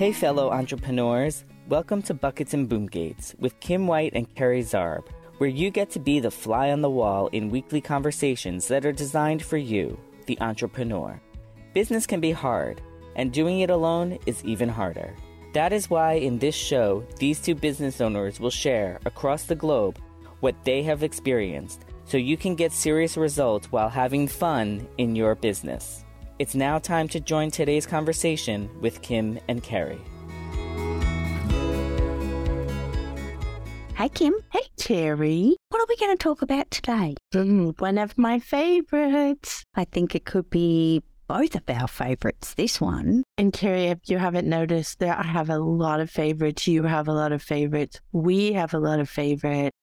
Hey, 0.00 0.12
fellow 0.12 0.50
entrepreneurs. 0.50 1.44
Welcome 1.68 2.00
to 2.04 2.14
Buckets 2.14 2.54
and 2.54 2.66
Boomgates 2.66 3.38
with 3.38 3.60
Kim 3.60 3.86
White 3.86 4.14
and 4.14 4.34
Kerry 4.34 4.62
Zarb, 4.62 5.06
where 5.36 5.50
you 5.50 5.70
get 5.70 5.90
to 5.90 5.98
be 5.98 6.20
the 6.20 6.30
fly 6.30 6.70
on 6.70 6.80
the 6.80 6.88
wall 6.88 7.26
in 7.32 7.50
weekly 7.50 7.82
conversations 7.82 8.66
that 8.68 8.86
are 8.86 8.92
designed 8.92 9.42
for 9.42 9.58
you, 9.58 10.00
the 10.24 10.40
entrepreneur. 10.40 11.20
Business 11.74 12.06
can 12.06 12.18
be 12.18 12.30
hard, 12.30 12.80
and 13.14 13.30
doing 13.30 13.60
it 13.60 13.68
alone 13.68 14.18
is 14.24 14.42
even 14.42 14.70
harder. 14.70 15.14
That 15.52 15.70
is 15.70 15.90
why 15.90 16.14
in 16.14 16.38
this 16.38 16.54
show, 16.54 17.04
these 17.18 17.38
two 17.38 17.54
business 17.54 18.00
owners 18.00 18.40
will 18.40 18.48
share 18.48 19.00
across 19.04 19.42
the 19.42 19.54
globe 19.54 19.98
what 20.40 20.64
they 20.64 20.82
have 20.82 21.02
experienced 21.02 21.84
so 22.06 22.16
you 22.16 22.38
can 22.38 22.54
get 22.54 22.72
serious 22.72 23.18
results 23.18 23.70
while 23.70 23.90
having 23.90 24.28
fun 24.28 24.88
in 24.96 25.14
your 25.14 25.34
business. 25.34 25.99
It's 26.40 26.54
now 26.54 26.78
time 26.78 27.06
to 27.08 27.20
join 27.20 27.50
today's 27.50 27.84
conversation 27.84 28.70
with 28.80 29.02
Kim 29.02 29.38
and 29.46 29.62
Kerry. 29.62 30.00
Hey, 33.94 34.08
Kim. 34.08 34.32
Hey, 34.50 34.62
Kerry. 34.78 35.54
What 35.68 35.82
are 35.82 35.86
we 35.86 35.96
going 35.96 36.16
to 36.16 36.22
talk 36.22 36.40
about 36.40 36.70
today? 36.70 37.16
Mm, 37.34 37.78
one 37.78 37.98
of 37.98 38.16
my 38.16 38.38
favorites. 38.38 39.64
I 39.74 39.84
think 39.84 40.14
it 40.14 40.24
could 40.24 40.48
be 40.48 41.02
both 41.28 41.56
of 41.56 41.64
our 41.68 41.86
favorites, 41.86 42.54
this 42.54 42.80
one. 42.80 43.22
And 43.36 43.52
Kerry, 43.52 43.88
if 43.88 43.98
you 44.06 44.16
haven't 44.16 44.48
noticed, 44.48 44.98
there 44.98 45.14
I 45.14 45.26
have 45.26 45.50
a 45.50 45.58
lot 45.58 46.00
of 46.00 46.10
favorites. 46.10 46.66
You 46.66 46.84
have 46.84 47.06
a 47.06 47.12
lot 47.12 47.32
of 47.32 47.42
favorites. 47.42 48.00
We 48.12 48.54
have 48.54 48.72
a 48.72 48.78
lot 48.78 48.98
of 48.98 49.10
favorites. 49.10 49.76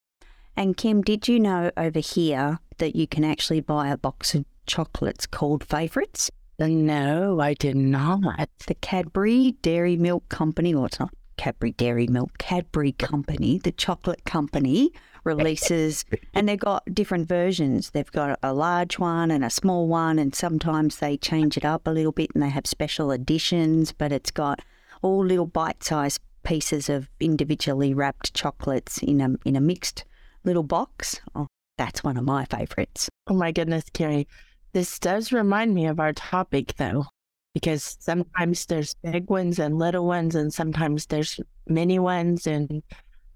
And 0.55 0.75
Kim, 0.75 1.03
did 1.03 1.27
you 1.27 1.39
know 1.39 1.69
over 1.77 1.99
here 1.99 2.57
that 2.79 2.95
you 2.95 3.05
can 3.05 3.23
actually 3.23 3.61
buy 3.61 3.89
a 3.89 3.97
box 3.97 4.33
of 4.33 4.43
chocolates 4.65 5.27
called 5.27 5.63
Favourites? 5.63 6.31
No, 6.59 7.39
I 7.39 7.53
did 7.53 7.75
not. 7.75 8.49
The 8.65 8.73
Cadbury 8.73 9.55
Dairy 9.61 9.95
Milk 9.95 10.27
Company, 10.29 10.73
or 10.73 10.87
it's 10.87 10.99
not 10.99 11.13
Cadbury 11.37 11.73
Dairy 11.73 12.07
Milk, 12.07 12.35
Cadbury 12.39 12.93
Company, 12.93 13.59
the 13.59 13.71
chocolate 13.71 14.25
company, 14.25 14.91
releases, 15.23 16.03
and 16.33 16.49
they've 16.49 16.59
got 16.59 16.83
different 16.91 17.27
versions. 17.27 17.91
They've 17.91 18.11
got 18.11 18.39
a 18.41 18.53
large 18.53 18.97
one 18.97 19.29
and 19.29 19.45
a 19.45 19.51
small 19.51 19.87
one, 19.87 20.17
and 20.17 20.33
sometimes 20.33 20.97
they 20.97 21.15
change 21.15 21.57
it 21.57 21.65
up 21.65 21.85
a 21.85 21.91
little 21.91 22.11
bit 22.11 22.31
and 22.33 22.41
they 22.41 22.49
have 22.49 22.65
special 22.65 23.11
editions, 23.11 23.91
but 23.91 24.11
it's 24.11 24.31
got 24.31 24.61
all 25.03 25.23
little 25.23 25.45
bite 25.45 25.83
sized 25.83 26.21
pieces 26.41 26.89
of 26.89 27.07
individually 27.19 27.93
wrapped 27.93 28.33
chocolates 28.33 28.97
in 28.97 29.21
a, 29.21 29.35
in 29.45 29.55
a 29.55 29.61
mixed 29.61 30.05
little 30.43 30.63
box. 30.63 31.21
Oh, 31.35 31.45
that's 31.77 32.03
one 32.03 32.17
of 32.17 32.23
my 32.23 32.45
favorites. 32.45 33.09
Oh 33.27 33.35
my 33.35 33.51
goodness, 33.51 33.83
Kerry. 33.93 34.27
This 34.77 34.99
does 34.99 35.31
remind 35.31 35.73
me 35.73 35.87
of 35.87 35.99
our 35.99 36.13
topic, 36.13 36.75
though, 36.77 37.07
because 37.55 37.97
sometimes 37.99 38.67
there's 38.67 38.93
big 39.01 39.27
ones 39.27 39.57
and 39.57 39.79
little 39.79 40.05
ones, 40.05 40.35
and 40.35 40.53
sometimes 40.53 41.07
there's 41.07 41.39
mini 41.65 41.97
ones. 41.97 42.45
And 42.45 42.83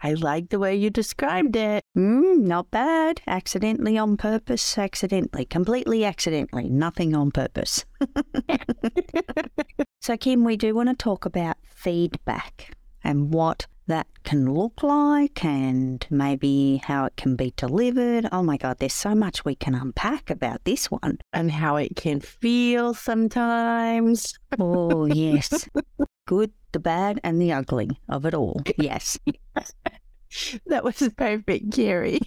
I 0.03 0.13
like 0.13 0.49
the 0.49 0.59
way 0.59 0.75
you 0.75 0.91
described 0.91 1.55
it. 1.55 1.83
Mm, 1.97 2.41
not 2.41 2.69
bad. 2.69 3.21
Accidentally 3.25 3.97
on 3.97 4.17
purpose, 4.17 4.77
accidentally, 4.77 5.45
completely 5.45 6.05
accidentally, 6.05 6.69
nothing 6.69 7.15
on 7.15 7.31
purpose. 7.31 7.85
so, 9.99 10.17
Kim, 10.17 10.43
we 10.43 10.57
do 10.57 10.75
want 10.75 10.89
to 10.89 10.95
talk 10.95 11.25
about 11.25 11.57
feedback 11.65 12.75
and 13.03 13.33
what 13.33 13.65
that 13.87 14.07
can 14.23 14.53
look 14.53 14.83
like 14.83 15.43
and 15.43 16.05
maybe 16.09 16.81
how 16.85 17.05
it 17.05 17.17
can 17.17 17.35
be 17.35 17.53
delivered. 17.55 18.27
Oh 18.31 18.43
my 18.43 18.57
God, 18.57 18.77
there's 18.79 18.93
so 18.93 19.15
much 19.15 19.43
we 19.43 19.55
can 19.55 19.75
unpack 19.75 20.29
about 20.29 20.63
this 20.63 20.89
one. 20.89 21.17
And 21.33 21.51
how 21.51 21.75
it 21.75 21.95
can 21.95 22.19
feel 22.19 22.93
sometimes. 22.93 24.37
Oh, 24.59 25.05
yes. 25.13 25.67
Good, 26.27 26.51
the 26.71 26.79
bad, 26.79 27.19
and 27.23 27.41
the 27.41 27.51
ugly 27.51 27.89
of 28.07 28.25
it 28.25 28.33
all. 28.33 28.61
Yes. 28.77 29.17
that 30.67 30.83
was 30.83 31.07
perfect, 31.17 31.73
Kerry. 31.73 32.19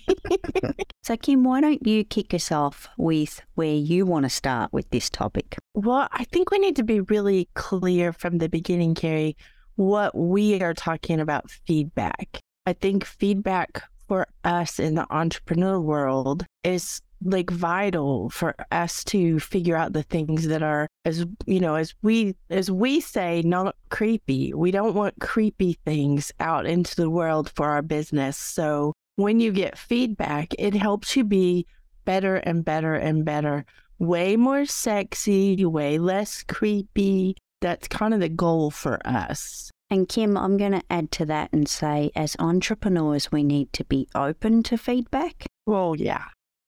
so, 1.02 1.16
Kim, 1.16 1.44
why 1.44 1.60
don't 1.60 1.86
you 1.86 2.04
kick 2.04 2.34
us 2.34 2.52
off 2.52 2.88
with 2.98 3.40
where 3.54 3.74
you 3.74 4.04
want 4.04 4.24
to 4.24 4.30
start 4.30 4.72
with 4.72 4.90
this 4.90 5.08
topic? 5.08 5.56
Well, 5.74 6.08
I 6.12 6.24
think 6.24 6.50
we 6.50 6.58
need 6.58 6.76
to 6.76 6.82
be 6.82 7.00
really 7.00 7.48
clear 7.54 8.12
from 8.12 8.38
the 8.38 8.48
beginning, 8.48 8.94
Kerry, 8.94 9.36
what 9.76 10.14
we 10.16 10.60
are 10.62 10.74
talking 10.74 11.20
about 11.20 11.50
feedback. 11.50 12.38
I 12.66 12.72
think 12.72 13.04
feedback 13.04 13.82
for 14.08 14.26
us 14.44 14.78
in 14.78 14.94
the 14.94 15.06
entrepreneur 15.10 15.80
world 15.80 16.46
is 16.62 17.00
like 17.24 17.50
vital 17.50 18.28
for 18.30 18.54
us 18.70 19.02
to 19.04 19.40
figure 19.40 19.76
out 19.76 19.92
the 19.92 20.02
things 20.02 20.46
that 20.46 20.62
are 20.62 20.86
as 21.06 21.24
you 21.46 21.58
know 21.58 21.74
as 21.74 21.94
we 22.02 22.34
as 22.50 22.70
we 22.70 23.00
say 23.00 23.42
not 23.44 23.76
creepy. 23.88 24.52
We 24.52 24.70
don't 24.70 24.94
want 24.94 25.20
creepy 25.20 25.78
things 25.84 26.32
out 26.38 26.66
into 26.66 26.94
the 26.96 27.10
world 27.10 27.50
for 27.54 27.70
our 27.70 27.82
business. 27.82 28.36
So 28.36 28.92
when 29.16 29.40
you 29.40 29.52
get 29.52 29.78
feedback 29.78 30.54
it 30.58 30.74
helps 30.74 31.16
you 31.16 31.24
be 31.24 31.66
better 32.04 32.36
and 32.36 32.64
better 32.64 32.94
and 32.94 33.24
better. 33.24 33.64
Way 33.98 34.36
more 34.36 34.66
sexy 34.66 35.64
way 35.64 35.98
less 35.98 36.42
creepy 36.42 37.36
that's 37.64 37.88
kind 37.88 38.12
of 38.12 38.20
the 38.20 38.28
goal 38.28 38.70
for 38.70 39.00
us. 39.06 39.70
And 39.88 40.06
Kim, 40.06 40.36
I'm 40.36 40.58
going 40.58 40.72
to 40.72 40.82
add 40.90 41.10
to 41.12 41.24
that 41.26 41.48
and 41.50 41.66
say, 41.66 42.10
as 42.14 42.36
entrepreneurs, 42.38 43.32
we 43.32 43.42
need 43.42 43.72
to 43.72 43.84
be 43.84 44.06
open 44.14 44.62
to 44.64 44.76
feedback. 44.76 45.46
Well, 45.66 45.96
yeah. 45.96 46.24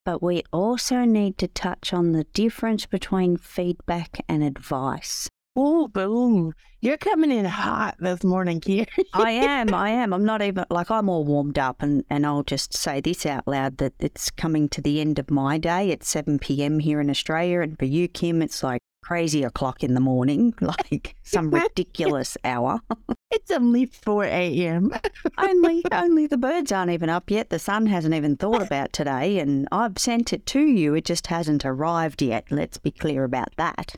But 0.07 0.23
we 0.23 0.43
also 0.55 1.05
need 1.05 1.37
to 1.39 1.49
touch 1.49 1.93
on 1.93 2.13
the 2.13 2.25
difference 2.25 2.87
between 2.87 3.37
feedback 3.37 4.25
and 4.27 4.43
advice. 4.43 5.29
Oh, 5.55 5.89
boom. 5.89 6.55
You're 6.81 6.97
coming 6.97 7.31
in 7.31 7.45
hot 7.45 7.97
this 7.99 8.25
morning, 8.25 8.61
Kim. 8.61 8.87
I 9.13 9.33
am. 9.33 9.75
I 9.75 9.91
am. 9.91 10.15
I'm 10.15 10.25
not 10.25 10.41
even 10.41 10.65
like 10.71 10.91
I'm 10.91 11.11
all 11.11 11.25
warmed 11.25 11.59
up, 11.59 11.83
and, 11.83 12.05
and 12.09 12.25
I'll 12.25 12.43
just 12.43 12.75
say 12.75 13.03
this 13.03 13.27
out 13.27 13.47
loud 13.47 13.79
that 13.79 13.95
it's 13.99 14.31
coming 14.31 14.69
to 14.71 14.81
the 14.81 15.01
end 15.01 15.19
of 15.19 15.31
my 15.31 15.59
day. 15.59 15.91
It's 15.91 16.09
7 16.09 16.39
p.m. 16.39 16.79
here 16.79 17.01
in 17.01 17.11
Australia. 17.11 17.61
And 17.61 17.79
for 17.79 17.87
you, 17.87 18.09
Kim, 18.09 18.41
it's 18.41 18.63
like 18.63 18.81
crazy 19.07 19.45
o'clock 19.45 19.85
in 19.85 19.95
the 19.95 20.01
morning, 20.01 20.53
like 20.61 21.15
some 21.23 21.51
ridiculous 21.51 22.37
hour. 22.45 22.81
It's 23.33 23.51
only 23.51 23.87
4 23.87 24.25
a.m. 24.25 24.93
only, 25.37 25.85
only 25.93 26.27
the 26.29 26.39
birds 26.39 26.71
aren't 26.71 26.93
even 26.93 27.11
up 27.11 27.29
yet. 27.29 27.51
The 27.51 27.59
sun 27.59 27.87
hasn't 27.87 28.15
even 28.15 28.37
thought 28.37 28.63
about 28.63 28.93
today, 28.93 29.41
and 29.41 29.67
I've 29.73 29.99
sent 29.99 30.33
it 30.33 30.47
to 30.47 30.61
you. 30.61 30.95
It 30.95 31.05
just 31.05 31.27
hasn't 31.27 31.65
arrived 31.65 32.23
yet. 32.23 32.47
Let's 32.51 32.79
be 32.79 32.93
clear 32.93 33.25
about 33.25 33.49
that. 33.57 33.97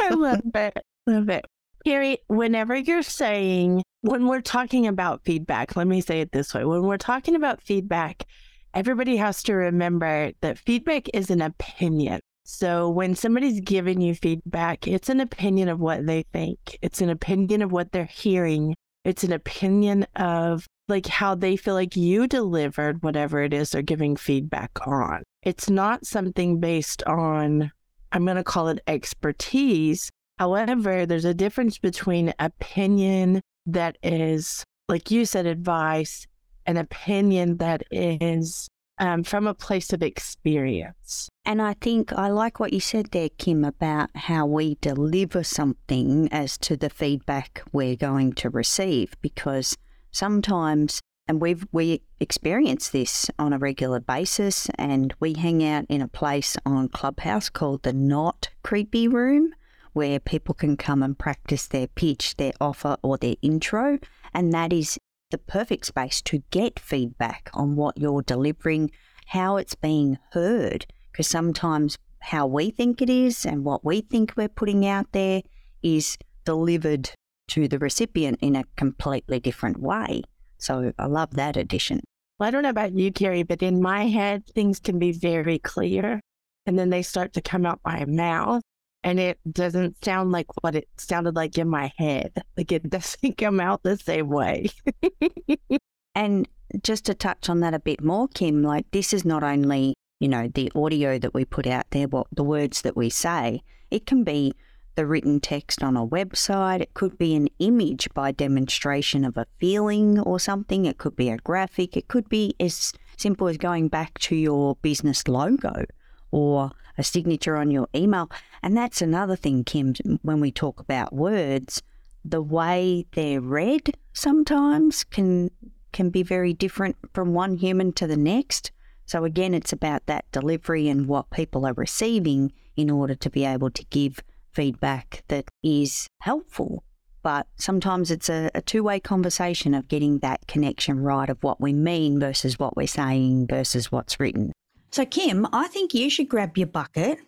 I 0.00 0.14
love 0.14 0.40
it. 0.54 0.78
Love 1.06 1.28
it. 1.28 1.44
Carrie, 1.84 2.18
whenever 2.28 2.74
you're 2.74 3.02
saying, 3.02 3.82
when 4.00 4.26
we're 4.26 4.40
talking 4.40 4.86
about 4.86 5.22
feedback, 5.22 5.76
let 5.76 5.86
me 5.86 6.00
say 6.00 6.22
it 6.22 6.32
this 6.32 6.54
way 6.54 6.64
when 6.64 6.82
we're 6.82 6.96
talking 6.96 7.34
about 7.36 7.62
feedback, 7.62 8.24
everybody 8.72 9.16
has 9.18 9.42
to 9.44 9.54
remember 9.54 10.32
that 10.40 10.58
feedback 10.58 11.08
is 11.14 11.30
an 11.30 11.42
opinion. 11.42 12.20
So 12.44 12.90
when 12.90 13.14
somebody's 13.14 13.60
giving 13.60 14.00
you 14.00 14.14
feedback, 14.14 14.86
it's 14.86 15.08
an 15.08 15.20
opinion 15.20 15.68
of 15.68 15.80
what 15.80 16.06
they 16.06 16.24
think, 16.32 16.78
it's 16.82 17.00
an 17.00 17.08
opinion 17.08 17.62
of 17.62 17.72
what 17.72 17.92
they're 17.92 18.04
hearing, 18.04 18.74
it's 19.04 19.24
an 19.24 19.32
opinion 19.32 20.06
of 20.16 20.66
like 20.88 21.06
how 21.06 21.34
they 21.34 21.56
feel 21.56 21.74
like 21.74 21.96
you 21.96 22.26
delivered 22.26 23.02
whatever 23.02 23.42
it 23.42 23.54
is 23.54 23.70
they're 23.70 23.82
giving 23.82 24.16
feedback 24.16 24.70
on. 24.86 25.22
It's 25.42 25.70
not 25.70 26.04
something 26.04 26.58
based 26.58 27.02
on, 27.04 27.70
I'm 28.10 28.24
going 28.24 28.36
to 28.36 28.44
call 28.44 28.68
it 28.68 28.80
expertise, 28.86 30.10
However, 30.42 31.06
there's 31.06 31.24
a 31.24 31.34
difference 31.34 31.78
between 31.78 32.34
opinion 32.40 33.42
that 33.66 33.96
is, 34.02 34.64
like 34.88 35.08
you 35.10 35.24
said, 35.24 35.46
advice, 35.46 36.26
an 36.66 36.76
opinion 36.76 37.58
that 37.58 37.84
is 37.92 38.66
um, 38.98 39.22
from 39.22 39.46
a 39.46 39.54
place 39.54 39.92
of 39.92 40.02
experience. 40.02 41.28
And 41.44 41.60
I 41.60 41.74
think 41.74 42.12
I 42.12 42.28
like 42.28 42.60
what 42.60 42.72
you 42.72 42.80
said 42.80 43.06
there, 43.10 43.28
Kim, 43.28 43.64
about 43.64 44.10
how 44.14 44.46
we 44.46 44.76
deliver 44.80 45.42
something 45.42 46.28
as 46.32 46.56
to 46.58 46.76
the 46.76 46.88
feedback 46.88 47.62
we're 47.72 47.96
going 47.96 48.32
to 48.34 48.48
receive, 48.50 49.16
because 49.20 49.76
sometimes, 50.12 51.00
and 51.26 51.40
we've 51.40 51.66
we 51.72 52.02
experience 52.20 52.88
this 52.90 53.28
on 53.38 53.52
a 53.52 53.58
regular 53.58 53.98
basis, 53.98 54.68
and 54.76 55.14
we 55.18 55.34
hang 55.34 55.64
out 55.64 55.84
in 55.88 56.00
a 56.00 56.08
place 56.08 56.56
on 56.64 56.88
Clubhouse 56.88 57.50
called 57.50 57.82
the 57.82 57.92
Not 57.92 58.50
Creepy 58.62 59.08
Room 59.08 59.52
where 59.92 60.18
people 60.18 60.54
can 60.54 60.76
come 60.76 61.02
and 61.02 61.18
practice 61.18 61.66
their 61.66 61.86
pitch, 61.86 62.36
their 62.36 62.52
offer, 62.60 62.96
or 63.02 63.18
their 63.18 63.36
intro. 63.42 63.98
And 64.32 64.52
that 64.52 64.72
is 64.72 64.98
the 65.30 65.38
perfect 65.38 65.86
space 65.86 66.22
to 66.22 66.42
get 66.50 66.78
feedback 66.78 67.50
on 67.54 67.76
what 67.76 67.98
you're 67.98 68.22
delivering, 68.22 68.90
how 69.26 69.56
it's 69.56 69.74
being 69.74 70.18
heard. 70.32 70.86
Because 71.12 71.28
sometimes 71.28 71.98
how 72.20 72.46
we 72.46 72.70
think 72.70 73.02
it 73.02 73.10
is 73.10 73.44
and 73.44 73.64
what 73.64 73.84
we 73.84 74.00
think 74.00 74.32
we're 74.36 74.48
putting 74.48 74.86
out 74.86 75.06
there 75.12 75.42
is 75.82 76.16
delivered 76.44 77.10
to 77.48 77.68
the 77.68 77.78
recipient 77.78 78.38
in 78.40 78.56
a 78.56 78.64
completely 78.76 79.38
different 79.40 79.78
way. 79.78 80.22
So 80.58 80.92
I 80.98 81.06
love 81.06 81.34
that 81.34 81.56
addition. 81.56 82.00
Well, 82.38 82.48
I 82.48 82.50
don't 82.50 82.62
know 82.62 82.70
about 82.70 82.94
you, 82.94 83.12
Kerry, 83.12 83.42
but 83.42 83.62
in 83.62 83.82
my 83.82 84.06
head, 84.06 84.46
things 84.46 84.80
can 84.80 84.98
be 84.98 85.12
very 85.12 85.58
clear. 85.58 86.20
And 86.66 86.78
then 86.78 86.90
they 86.90 87.02
start 87.02 87.32
to 87.34 87.40
come 87.40 87.66
out 87.66 87.80
my 87.84 88.04
mouth 88.04 88.62
and 89.04 89.18
it 89.18 89.38
doesn't 89.50 90.04
sound 90.04 90.30
like 90.30 90.46
what 90.62 90.74
it 90.74 90.88
sounded 90.96 91.34
like 91.34 91.58
in 91.58 91.68
my 91.68 91.92
head. 91.98 92.32
Like 92.56 92.72
it 92.72 92.88
doesn't 92.90 93.36
come 93.36 93.60
out 93.60 93.82
the 93.82 93.96
same 93.96 94.28
way. 94.28 94.68
and 96.14 96.48
just 96.82 97.04
to 97.06 97.14
touch 97.14 97.48
on 97.48 97.60
that 97.60 97.74
a 97.74 97.80
bit 97.80 98.02
more, 98.02 98.28
Kim, 98.28 98.62
like 98.62 98.86
this 98.92 99.12
is 99.12 99.24
not 99.24 99.42
only, 99.42 99.94
you 100.22 100.28
know, 100.28 100.46
the 100.54 100.70
audio 100.76 101.18
that 101.18 101.34
we 101.34 101.44
put 101.44 101.66
out 101.66 101.90
there, 101.90 102.06
what 102.06 102.28
the 102.30 102.44
words 102.44 102.82
that 102.82 102.96
we 102.96 103.10
say, 103.10 103.60
it 103.90 104.06
can 104.06 104.22
be 104.22 104.54
the 104.94 105.04
written 105.04 105.40
text 105.40 105.82
on 105.82 105.96
a 105.96 106.06
website, 106.06 106.80
it 106.80 106.94
could 106.94 107.18
be 107.18 107.34
an 107.34 107.48
image 107.58 108.08
by 108.14 108.30
demonstration 108.30 109.24
of 109.24 109.36
a 109.36 109.48
feeling 109.58 110.20
or 110.20 110.38
something, 110.38 110.84
it 110.84 110.96
could 110.96 111.16
be 111.16 111.28
a 111.28 111.38
graphic, 111.38 111.96
it 111.96 112.06
could 112.06 112.28
be 112.28 112.54
as 112.60 112.92
simple 113.16 113.48
as 113.48 113.56
going 113.56 113.88
back 113.88 114.16
to 114.20 114.36
your 114.36 114.76
business 114.76 115.26
logo 115.26 115.86
or 116.30 116.70
a 116.96 117.02
signature 117.02 117.56
on 117.56 117.72
your 117.72 117.88
email. 117.92 118.30
And 118.62 118.76
that's 118.76 119.02
another 119.02 119.34
thing, 119.34 119.64
Kim, 119.64 119.94
when 120.22 120.38
we 120.38 120.52
talk 120.52 120.78
about 120.78 121.12
words, 121.12 121.82
the 122.24 122.42
way 122.42 123.06
they're 123.14 123.40
read 123.40 123.96
sometimes 124.12 125.02
can 125.02 125.50
can 125.90 126.10
be 126.10 126.22
very 126.22 126.52
different 126.52 126.96
from 127.12 127.34
one 127.34 127.56
human 127.56 127.92
to 127.92 128.06
the 128.06 128.16
next. 128.16 128.70
So 129.12 129.26
again, 129.26 129.52
it's 129.52 129.74
about 129.74 130.06
that 130.06 130.24
delivery 130.32 130.88
and 130.88 131.06
what 131.06 131.28
people 131.28 131.66
are 131.66 131.74
receiving 131.74 132.50
in 132.78 132.88
order 132.88 133.14
to 133.16 133.28
be 133.28 133.44
able 133.44 133.68
to 133.68 133.84
give 133.90 134.20
feedback 134.52 135.22
that 135.28 135.50
is 135.62 136.06
helpful. 136.22 136.82
But 137.22 137.46
sometimes 137.56 138.10
it's 138.10 138.30
a, 138.30 138.50
a 138.54 138.62
two 138.62 138.82
way 138.82 139.00
conversation 139.00 139.74
of 139.74 139.86
getting 139.86 140.20
that 140.20 140.46
connection 140.46 141.00
right 141.00 141.28
of 141.28 141.42
what 141.42 141.60
we 141.60 141.74
mean 141.74 142.20
versus 142.20 142.58
what 142.58 142.74
we're 142.74 142.86
saying 142.86 143.48
versus 143.48 143.92
what's 143.92 144.18
written. 144.18 144.50
So, 144.92 145.04
Kim, 145.04 145.46
I 145.52 145.68
think 145.68 145.92
you 145.92 146.08
should 146.08 146.30
grab 146.30 146.56
your 146.56 146.68
bucket 146.68 147.18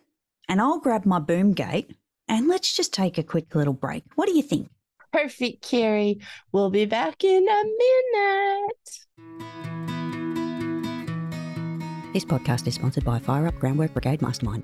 and 0.49 0.59
I'll 0.59 0.79
grab 0.79 1.05
my 1.05 1.19
boom 1.19 1.53
gate 1.53 1.95
and 2.27 2.47
let's 2.47 2.75
just 2.75 2.95
take 2.95 3.19
a 3.19 3.23
quick 3.23 3.53
little 3.53 3.73
break. 3.73 4.05
What 4.15 4.25
do 4.25 4.35
you 4.35 4.41
think? 4.41 4.71
Perfect, 5.13 5.61
Kerry. 5.61 6.19
We'll 6.51 6.71
be 6.71 6.85
back 6.87 7.23
in 7.23 7.47
a 7.47 7.63
minute. 9.27 9.74
This 12.15 12.23
podcast 12.23 12.65
is 12.65 12.75
sponsored 12.75 13.03
by 13.03 13.19
Fire 13.19 13.45
Up 13.45 13.59
Groundwork 13.59 13.91
Brigade 13.91 14.21
Mastermind. 14.21 14.63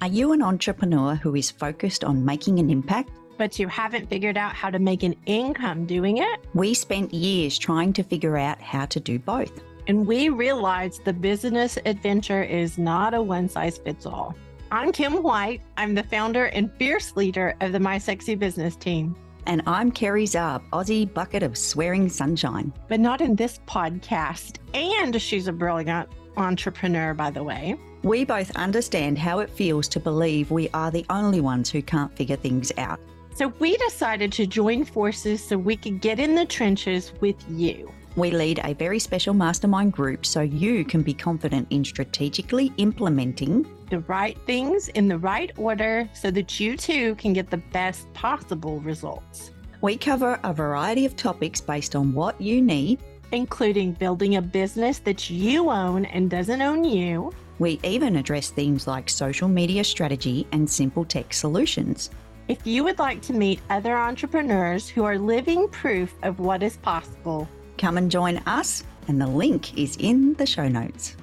Are 0.00 0.06
you 0.06 0.30
an 0.30 0.40
entrepreneur 0.40 1.16
who 1.16 1.34
is 1.34 1.50
focused 1.50 2.04
on 2.04 2.24
making 2.24 2.60
an 2.60 2.70
impact? 2.70 3.10
But 3.36 3.58
you 3.58 3.66
haven't 3.66 4.08
figured 4.08 4.36
out 4.36 4.52
how 4.52 4.70
to 4.70 4.78
make 4.78 5.02
an 5.02 5.16
income 5.26 5.86
doing 5.86 6.18
it? 6.18 6.46
We 6.54 6.72
spent 6.72 7.12
years 7.12 7.58
trying 7.58 7.94
to 7.94 8.04
figure 8.04 8.36
out 8.36 8.62
how 8.62 8.86
to 8.86 9.00
do 9.00 9.18
both. 9.18 9.50
And 9.88 10.06
we 10.06 10.28
realized 10.28 11.04
the 11.04 11.12
business 11.12 11.76
adventure 11.84 12.44
is 12.44 12.78
not 12.78 13.12
a 13.12 13.20
one 13.20 13.48
size 13.48 13.76
fits 13.76 14.06
all. 14.06 14.36
I'm 14.70 14.92
Kim 14.92 15.20
White. 15.20 15.62
I'm 15.76 15.96
the 15.96 16.04
founder 16.04 16.44
and 16.44 16.70
fierce 16.74 17.16
leader 17.16 17.56
of 17.60 17.72
the 17.72 17.80
My 17.80 17.98
Sexy 17.98 18.36
Business 18.36 18.76
team. 18.76 19.16
And 19.46 19.62
I'm 19.66 19.90
Kerry 19.90 20.26
Zarb, 20.26 20.62
Aussie 20.72 21.12
bucket 21.12 21.42
of 21.42 21.58
swearing 21.58 22.08
sunshine. 22.08 22.72
But 22.86 23.00
not 23.00 23.20
in 23.20 23.34
this 23.34 23.58
podcast. 23.66 24.58
And 24.74 25.20
she's 25.20 25.48
a 25.48 25.52
brilliant 25.52 26.08
entrepreneur, 26.36 27.14
by 27.14 27.30
the 27.30 27.42
way. 27.42 27.76
We 28.02 28.24
both 28.24 28.54
understand 28.56 29.18
how 29.18 29.38
it 29.38 29.50
feels 29.50 29.88
to 29.88 30.00
believe 30.00 30.50
we 30.50 30.68
are 30.74 30.90
the 30.90 31.06
only 31.08 31.40
ones 31.40 31.70
who 31.70 31.80
can't 31.80 32.14
figure 32.16 32.36
things 32.36 32.70
out. 32.76 33.00
So 33.34 33.48
we 33.58 33.76
decided 33.76 34.30
to 34.32 34.46
join 34.46 34.84
forces 34.84 35.42
so 35.42 35.58
we 35.58 35.76
could 35.76 36.00
get 36.00 36.20
in 36.20 36.34
the 36.34 36.44
trenches 36.44 37.12
with 37.20 37.36
you. 37.48 37.92
We 38.16 38.30
lead 38.30 38.60
a 38.62 38.74
very 38.74 39.00
special 39.00 39.34
mastermind 39.34 39.92
group 39.92 40.24
so 40.24 40.42
you 40.42 40.84
can 40.84 41.02
be 41.02 41.14
confident 41.14 41.66
in 41.70 41.84
strategically 41.84 42.72
implementing 42.76 43.66
the 43.90 43.98
right 44.00 44.38
things 44.46 44.88
in 44.88 45.08
the 45.08 45.18
right 45.18 45.50
order 45.56 46.08
so 46.14 46.30
that 46.30 46.60
you 46.60 46.76
too 46.76 47.16
can 47.16 47.32
get 47.32 47.50
the 47.50 47.56
best 47.56 48.12
possible 48.12 48.78
results. 48.80 49.50
We 49.80 49.96
cover 49.96 50.38
a 50.44 50.52
variety 50.52 51.06
of 51.06 51.16
topics 51.16 51.60
based 51.60 51.96
on 51.96 52.14
what 52.14 52.40
you 52.40 52.62
need, 52.62 53.00
including 53.34 53.92
building 53.92 54.36
a 54.36 54.42
business 54.42 54.98
that 55.00 55.28
you 55.28 55.70
own 55.70 56.06
and 56.06 56.30
doesn't 56.30 56.62
own 56.62 56.84
you. 56.84 57.32
We 57.58 57.78
even 57.82 58.16
address 58.16 58.50
themes 58.50 58.86
like 58.86 59.10
social 59.10 59.48
media 59.48 59.84
strategy 59.84 60.46
and 60.52 60.68
simple 60.68 61.04
tech 61.04 61.32
solutions. 61.32 62.10
If 62.48 62.66
you 62.66 62.84
would 62.84 62.98
like 62.98 63.20
to 63.22 63.32
meet 63.32 63.60
other 63.70 63.96
entrepreneurs 63.96 64.88
who 64.88 65.04
are 65.04 65.18
living 65.18 65.68
proof 65.68 66.14
of 66.22 66.40
what 66.40 66.62
is 66.62 66.76
possible, 66.78 67.48
Come 67.78 67.98
and 67.98 68.10
join 68.10 68.38
us, 68.46 68.84
and 69.08 69.20
the 69.20 69.26
link 69.26 69.76
is 69.76 69.96
in 69.98 70.34
the 70.34 70.46
show 70.46 70.68
notes. 70.68 71.16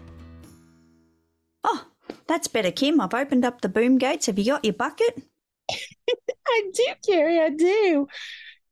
Oh, 1.63 1.85
that's 2.27 2.47
better, 2.47 2.71
Kim. 2.71 2.99
I've 2.99 3.13
opened 3.13 3.45
up 3.45 3.61
the 3.61 3.69
boom 3.69 3.97
gates. 3.97 4.25
Have 4.25 4.37
you 4.37 4.45
got 4.45 4.65
your 4.65 4.73
bucket? 4.73 5.23
I 5.71 6.71
do, 6.73 6.85
Kerry. 7.07 7.39
I 7.39 7.49
do. 7.49 8.07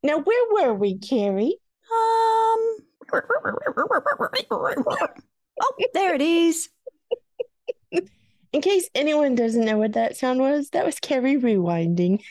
Now, 0.04 0.20
where 0.20 0.54
were 0.54 0.74
we, 0.74 0.98
Kerry? 0.98 1.56
Um. 1.92 2.78
Oh, 5.62 5.74
there 5.94 6.16
it 6.16 6.22
is. 6.22 6.70
In 8.52 8.62
case 8.62 8.90
anyone 8.96 9.36
doesn't 9.36 9.66
know 9.66 9.78
what 9.78 9.94
that 9.94 10.18
sound 10.18 10.40
was, 10.40 10.70
that 10.70 10.86
was 10.86 11.00
Kerry 11.00 11.36
rewinding. 11.38 12.22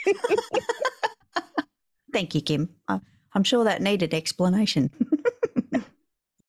Thank 2.12 2.34
you, 2.34 2.40
Kim. 2.40 2.70
I'm 2.88 3.44
sure 3.44 3.64
that 3.64 3.82
needed 3.82 4.14
explanation. 4.14 4.90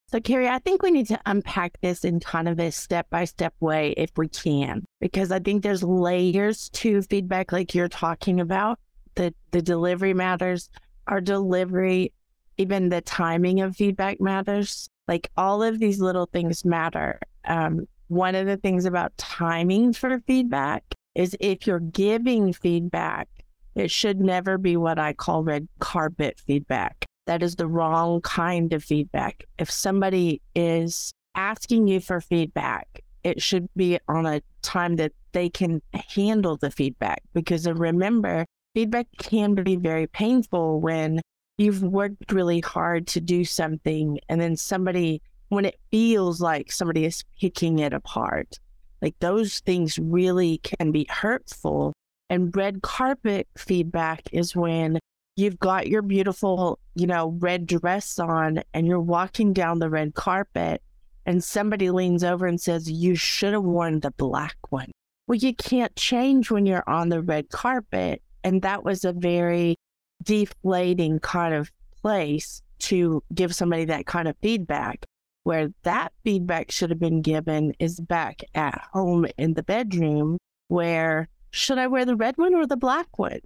So, 0.07 0.19
Kerry, 0.19 0.47
I 0.47 0.57
think 0.57 0.81
we 0.81 0.89
need 0.89 1.07
to 1.09 1.19
unpack 1.27 1.79
this 1.81 2.03
in 2.03 2.19
kind 2.19 2.47
of 2.47 2.59
a 2.59 2.71
step 2.71 3.07
by 3.11 3.25
step 3.25 3.53
way 3.59 3.93
if 3.95 4.09
we 4.17 4.27
can, 4.27 4.83
because 4.99 5.31
I 5.31 5.37
think 5.37 5.61
there's 5.61 5.83
layers 5.83 6.69
to 6.69 7.03
feedback, 7.03 7.51
like 7.51 7.75
you're 7.75 7.89
talking 7.89 8.39
about. 8.39 8.79
The, 9.13 9.35
the 9.51 9.61
delivery 9.61 10.15
matters, 10.15 10.69
our 11.05 11.21
delivery, 11.21 12.11
even 12.59 12.89
the 12.89 13.01
timing 13.01 13.61
of 13.61 13.75
feedback 13.75 14.21
matters. 14.21 14.87
Like 15.07 15.31
all 15.35 15.63
of 15.63 15.79
these 15.79 15.99
little 15.99 16.27
things 16.27 16.63
matter. 16.63 17.19
Um, 17.45 17.87
one 18.09 18.35
of 18.35 18.45
the 18.45 18.57
things 18.57 18.85
about 18.85 19.17
timing 19.17 19.93
for 19.93 20.19
feedback 20.27 20.83
is 21.15 21.35
if 21.39 21.65
you're 21.65 21.79
giving 21.79 22.53
feedback, 22.53 23.27
it 23.73 23.89
should 23.89 24.19
never 24.19 24.59
be 24.59 24.77
what 24.77 24.99
I 24.99 25.13
call 25.13 25.43
red 25.43 25.67
carpet 25.79 26.39
feedback 26.45 27.05
that 27.29 27.43
is 27.43 27.57
the 27.57 27.67
wrong 27.67 28.21
kind 28.21 28.73
of 28.73 28.83
feedback. 28.83 29.45
If 29.59 29.69
somebody 29.69 30.41
is 30.55 31.13
asking 31.35 31.87
you 31.87 31.99
for 31.99 32.21
feedback, 32.21 33.03
it 33.23 33.39
should 33.39 33.69
be 33.75 33.99
on 34.07 34.25
a 34.25 34.41
time 34.63 34.95
that 34.95 35.11
they 35.31 35.47
can 35.47 35.83
handle 35.93 36.57
the 36.57 36.71
feedback. 36.71 37.21
Because 37.35 37.67
remember, 37.67 38.47
feedback 38.73 39.05
can 39.19 39.53
be 39.53 39.75
very 39.75 40.07
painful 40.07 40.81
when 40.81 41.21
you've 41.59 41.83
worked 41.83 42.31
really 42.31 42.61
hard 42.61 43.05
to 43.05 43.19
do 43.19 43.43
something 43.43 44.19
and 44.29 44.39
then 44.39 44.55
somebody, 44.55 45.21
when 45.49 45.65
it 45.65 45.77
feels 45.91 46.39
like 46.39 46.71
somebody 46.71 47.05
is 47.05 47.23
picking 47.39 47.79
it 47.79 47.93
apart, 47.93 48.57
like 49.01 49.15
those 49.19 49.59
things 49.59 49.99
really 49.99 50.59
can 50.59 50.91
be 50.91 51.05
hurtful. 51.09 51.93
And 52.29 52.55
red 52.55 52.81
carpet 52.81 53.47
feedback 53.57 54.21
is 54.31 54.55
when 54.55 54.99
you've 55.35 55.59
got 55.59 55.87
your 55.87 56.01
beautiful, 56.01 56.79
you 56.95 57.07
know, 57.07 57.35
red 57.39 57.65
dress 57.65 58.19
on 58.19 58.61
and 58.73 58.87
you're 58.87 58.99
walking 58.99 59.51
down 59.51 59.79
the 59.79 59.89
red 59.89 60.15
carpet 60.15 60.81
and 61.25 61.43
somebody 61.43 61.89
leans 61.89 62.23
over 62.23 62.47
and 62.47 62.59
says, 62.59 62.89
You 62.89 63.15
should 63.15 63.53
have 63.53 63.63
worn 63.63 63.99
the 63.99 64.11
black 64.11 64.57
one. 64.69 64.91
Well, 65.27 65.37
you 65.37 65.53
can't 65.53 65.95
change 65.95 66.49
when 66.49 66.65
you're 66.65 66.87
on 66.87 67.09
the 67.09 67.21
red 67.21 67.49
carpet. 67.49 68.21
And 68.43 68.61
that 68.61 68.85
was 68.85 69.03
a 69.03 69.11
very 69.11 69.75
deflating 70.23 71.19
kind 71.19 71.53
of 71.53 71.71
place 72.01 72.61
to 72.79 73.23
give 73.33 73.53
somebody 73.53 73.85
that 73.85 74.05
kind 74.05 74.27
of 74.27 74.35
feedback. 74.41 75.05
Where 75.43 75.69
that 75.83 76.11
feedback 76.23 76.71
should 76.71 76.89
have 76.89 76.99
been 76.99 77.21
given 77.21 77.73
is 77.79 77.99
back 77.99 78.41
at 78.53 78.79
home 78.93 79.25
in 79.37 79.53
the 79.53 79.63
bedroom, 79.63 80.37
where 80.67 81.27
should 81.51 81.77
I 81.77 81.87
wear 81.87 82.05
the 82.05 82.15
red 82.15 82.37
one 82.37 82.53
or 82.53 82.67
the 82.67 82.77
black 82.77 83.17
one? 83.17 83.39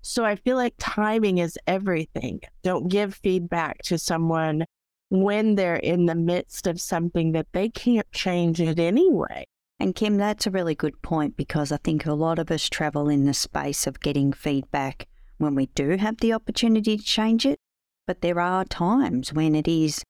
So 0.00 0.24
I 0.24 0.36
feel 0.36 0.56
like 0.56 0.74
timing 0.78 1.38
is 1.38 1.58
everything. 1.66 2.40
Don't 2.62 2.88
give 2.88 3.14
feedback 3.14 3.82
to 3.84 3.98
someone 3.98 4.64
when 5.08 5.54
they're 5.54 5.76
in 5.76 6.06
the 6.06 6.14
midst 6.14 6.66
of 6.66 6.80
something 6.80 7.32
that 7.32 7.46
they 7.52 7.68
can't 7.68 8.10
change 8.12 8.60
it 8.60 8.78
anyway. 8.78 9.44
And 9.80 9.94
Kim, 9.94 10.16
that's 10.16 10.46
a 10.46 10.50
really 10.50 10.74
good 10.74 11.00
point 11.02 11.36
because 11.36 11.72
I 11.72 11.78
think 11.78 12.06
a 12.06 12.14
lot 12.14 12.38
of 12.38 12.50
us 12.50 12.68
travel 12.68 13.08
in 13.08 13.24
the 13.24 13.34
space 13.34 13.86
of 13.86 14.00
getting 14.00 14.32
feedback 14.32 15.08
when 15.38 15.54
we 15.54 15.66
do 15.66 15.96
have 15.96 16.18
the 16.18 16.32
opportunity 16.32 16.96
to 16.96 17.04
change 17.04 17.46
it. 17.46 17.58
But 18.06 18.20
there 18.20 18.40
are 18.40 18.64
times 18.64 19.32
when 19.32 19.54
it 19.54 19.66
is, 19.66 20.02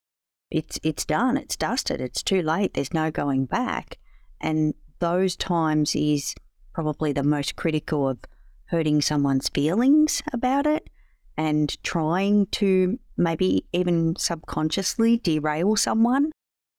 it's, 0.51 0.79
it's 0.83 1.05
done, 1.05 1.37
it's 1.37 1.57
dusted, 1.57 2.01
it's 2.01 2.23
too 2.23 2.43
late, 2.43 2.75
there's 2.75 2.95
no 2.95 3.11
going 3.11 3.47
back. 3.47 3.99
And 4.41 4.75
those 4.99 5.37
times 5.37 5.95
is 5.95 6.35
probably 6.73 7.13
the 7.13 7.23
most 7.23 7.57
critical 7.57 8.09
of 8.09 8.19
hurting 8.67 9.01
someone's 9.01 9.49
feelings 9.49 10.23
about 10.33 10.67
it 10.67 10.91
and 11.37 11.83
trying 11.83 12.47
to 12.47 12.99
maybe 13.17 13.65
even 13.73 14.17
subconsciously 14.17 15.19
derail 15.19 15.77
someone. 15.77 16.33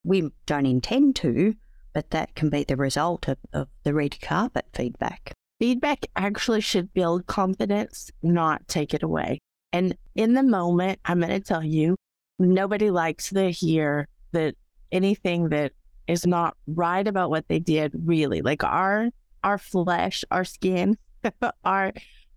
We 0.03 0.31
don't 0.45 0.65
intend 0.65 1.15
to, 1.17 1.55
but 1.93 2.11
that 2.11 2.35
can 2.35 2.49
be 2.49 2.63
the 2.63 2.75
result 2.75 3.27
of, 3.27 3.37
of 3.53 3.69
the 3.83 3.93
red 3.93 4.19
carpet 4.21 4.65
feedback. 4.73 5.33
Feedback 5.59 6.05
actually 6.15 6.61
should 6.61 6.93
build 6.93 7.27
confidence, 7.27 8.11
not 8.21 8.67
take 8.67 8.93
it 8.93 9.03
away. 9.03 9.39
And 9.71 9.97
in 10.15 10.33
the 10.33 10.43
moment, 10.43 10.99
I'm 11.05 11.19
going 11.19 11.31
to 11.31 11.39
tell 11.39 11.63
you, 11.63 11.95
nobody 12.39 12.89
likes 12.91 13.29
to 13.29 13.49
hear 13.51 14.07
that 14.31 14.55
anything 14.91 15.49
that 15.49 15.71
is 16.07 16.25
not 16.25 16.55
right 16.67 17.07
about 17.07 17.29
what 17.29 17.47
they 17.47 17.59
did 17.59 17.91
really 18.05 18.41
like 18.41 18.63
our 18.63 19.09
our 19.43 19.57
flesh 19.57 20.23
our 20.31 20.43
skin 20.43 20.97
our 21.63 21.91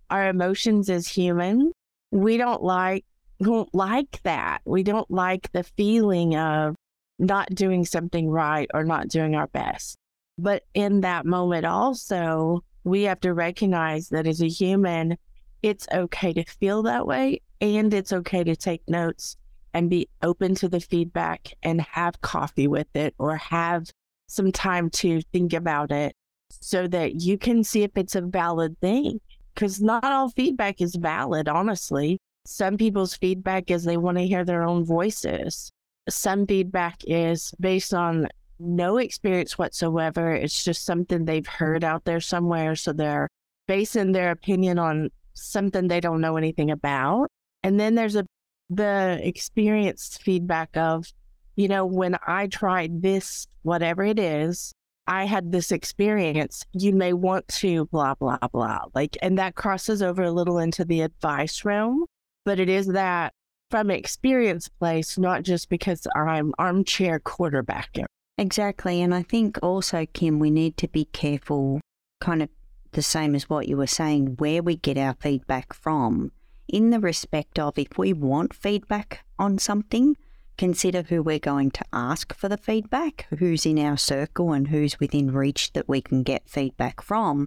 our 0.09 0.27
emotions 0.27 0.89
as 0.89 1.07
humans 1.07 1.71
we 2.11 2.37
don't 2.37 2.63
like 2.63 3.05
don't 3.41 3.73
like 3.73 4.21
that 4.23 4.59
we 4.65 4.83
don't 4.83 5.09
like 5.11 5.51
the 5.51 5.63
feeling 5.63 6.35
of 6.35 6.75
not 7.19 7.53
doing 7.53 7.85
something 7.85 8.29
right 8.29 8.69
or 8.73 8.83
not 8.83 9.07
doing 9.07 9.35
our 9.35 9.47
best 9.47 9.95
but 10.37 10.63
in 10.73 11.01
that 11.01 11.25
moment 11.25 11.65
also 11.65 12.63
we 12.83 13.03
have 13.03 13.19
to 13.21 13.33
recognize 13.33 14.09
that 14.09 14.27
as 14.27 14.41
a 14.41 14.47
human 14.47 15.17
it's 15.61 15.87
okay 15.93 16.33
to 16.33 16.43
feel 16.43 16.83
that 16.83 17.05
way 17.05 17.41
and 17.61 17.93
it's 17.93 18.13
okay 18.13 18.43
to 18.43 18.55
take 18.55 18.81
notes 18.87 19.35
and 19.73 19.89
be 19.89 20.07
open 20.23 20.55
to 20.55 20.69
the 20.69 20.79
feedback 20.79 21.53
and 21.63 21.81
have 21.81 22.21
coffee 22.21 22.67
with 22.67 22.87
it 22.95 23.13
or 23.17 23.35
have 23.35 23.89
some 24.27 24.51
time 24.51 24.89
to 24.89 25.21
think 25.33 25.53
about 25.53 25.91
it 25.91 26.15
so 26.49 26.87
that 26.87 27.21
you 27.21 27.37
can 27.37 27.63
see 27.63 27.83
if 27.83 27.91
it's 27.95 28.15
a 28.15 28.21
valid 28.21 28.79
thing. 28.79 29.19
Because 29.53 29.81
not 29.81 30.05
all 30.05 30.29
feedback 30.29 30.81
is 30.81 30.95
valid, 30.95 31.47
honestly. 31.47 32.17
Some 32.45 32.77
people's 32.77 33.15
feedback 33.15 33.69
is 33.69 33.83
they 33.83 33.97
want 33.97 34.17
to 34.17 34.25
hear 34.25 34.45
their 34.45 34.63
own 34.63 34.85
voices. 34.85 35.71
Some 36.07 36.47
feedback 36.47 37.01
is 37.05 37.53
based 37.59 37.93
on 37.93 38.27
no 38.59 38.97
experience 38.97 39.57
whatsoever. 39.57 40.33
It's 40.33 40.63
just 40.63 40.85
something 40.85 41.25
they've 41.25 41.47
heard 41.47 41.83
out 41.83 42.05
there 42.05 42.19
somewhere. 42.19 42.75
So 42.75 42.93
they're 42.93 43.29
basing 43.67 44.11
their 44.11 44.31
opinion 44.31 44.79
on 44.79 45.09
something 45.33 45.87
they 45.87 45.99
don't 45.99 46.21
know 46.21 46.37
anything 46.37 46.71
about. 46.71 47.27
And 47.63 47.79
then 47.79 47.95
there's 47.95 48.15
a 48.15 48.25
the 48.69 49.19
experienced 49.23 50.21
feedback 50.21 50.75
of, 50.77 51.07
you 51.55 51.67
know, 51.67 51.85
when 51.85 52.17
I 52.27 52.47
tried 52.47 53.01
this, 53.01 53.47
whatever 53.63 54.03
it 54.03 54.19
is, 54.19 54.71
I 55.07 55.25
had 55.25 55.51
this 55.51 55.71
experience. 55.71 56.63
You 56.73 56.93
may 56.93 57.13
want 57.13 57.47
to 57.47 57.85
blah, 57.87 58.13
blah, 58.13 58.37
blah. 58.51 58.81
Like, 58.93 59.17
and 59.23 59.39
that 59.39 59.55
crosses 59.55 60.03
over 60.03 60.21
a 60.21 60.31
little 60.31 60.59
into 60.59 60.85
the 60.85 61.01
advice 61.01 61.65
realm, 61.65 62.05
but 62.45 62.59
it 62.59 62.69
is 62.69 62.87
that 62.87 63.33
from 63.71 63.89
experience 63.89 64.69
place, 64.69 65.17
not 65.17 65.43
just 65.43 65.69
because 65.69 66.05
I'm 66.15 66.53
armchair 66.59 67.19
quarterbacking. 67.19 68.05
Exactly. 68.39 69.01
And 69.01 69.13
I 69.13 69.21
think 69.21 69.59
also, 69.61 70.05
Kim, 70.13 70.39
we 70.39 70.49
need 70.49 70.77
to 70.77 70.87
be 70.87 71.03
careful, 71.03 71.81
kind 72.21 72.41
of 72.41 72.47
the 72.93 73.01
same 73.01 73.35
as 73.35 73.49
what 73.49 73.67
you 73.67 73.75
were 73.75 73.85
saying, 73.85 74.37
where 74.37 74.63
we 74.63 74.77
get 74.77 74.97
our 74.97 75.13
feedback 75.19 75.73
from 75.73 76.31
in 76.65 76.89
the 76.89 77.01
respect 77.01 77.59
of 77.59 77.77
if 77.77 77.97
we 77.97 78.13
want 78.13 78.53
feedback 78.53 79.25
on 79.37 79.57
something, 79.57 80.15
consider 80.57 81.01
who 81.01 81.21
we're 81.21 81.37
going 81.37 81.69
to 81.71 81.83
ask 81.91 82.33
for 82.33 82.47
the 82.47 82.57
feedback, 82.57 83.27
who's 83.39 83.65
in 83.65 83.77
our 83.77 83.97
circle 83.97 84.53
and 84.53 84.69
who's 84.69 85.01
within 85.01 85.33
reach 85.33 85.73
that 85.73 85.89
we 85.89 86.01
can 86.01 86.23
get 86.23 86.49
feedback 86.49 87.01
from. 87.01 87.45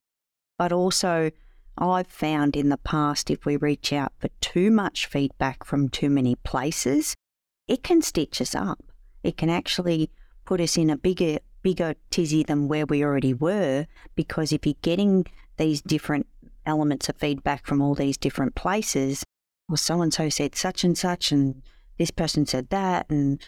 But 0.58 0.72
also, 0.72 1.30
I've 1.78 2.06
found 2.06 2.54
in 2.54 2.68
the 2.68 2.76
past 2.76 3.30
if 3.30 3.46
we 3.46 3.56
reach 3.56 3.94
out 3.94 4.12
for 4.18 4.28
too 4.42 4.70
much 4.70 5.06
feedback 5.06 5.64
from 5.64 5.88
too 5.88 6.10
many 6.10 6.34
places, 6.34 7.14
it 7.66 7.82
can 7.82 8.02
stitch 8.02 8.42
us 8.42 8.54
up. 8.54 8.82
It 9.22 9.38
can 9.38 9.48
actually 9.48 10.10
put 10.52 10.60
us 10.60 10.76
in 10.76 10.90
a 10.90 10.98
bigger 10.98 11.38
bigger 11.62 11.94
tizzy 12.10 12.42
than 12.42 12.68
where 12.68 12.84
we 12.84 13.02
already 13.02 13.32
were 13.32 13.86
because 14.14 14.52
if 14.52 14.66
you're 14.66 14.74
getting 14.82 15.24
these 15.56 15.80
different 15.80 16.26
elements 16.66 17.08
of 17.08 17.16
feedback 17.16 17.66
from 17.66 17.80
all 17.80 17.94
these 17.94 18.18
different 18.18 18.54
places. 18.54 19.24
Well, 19.66 19.78
so 19.78 20.02
and 20.02 20.12
so 20.12 20.28
said 20.28 20.54
such 20.54 20.84
and 20.84 20.98
such, 20.98 21.32
and 21.32 21.62
this 21.98 22.10
person 22.10 22.44
said 22.44 22.68
that, 22.68 23.06
and 23.08 23.40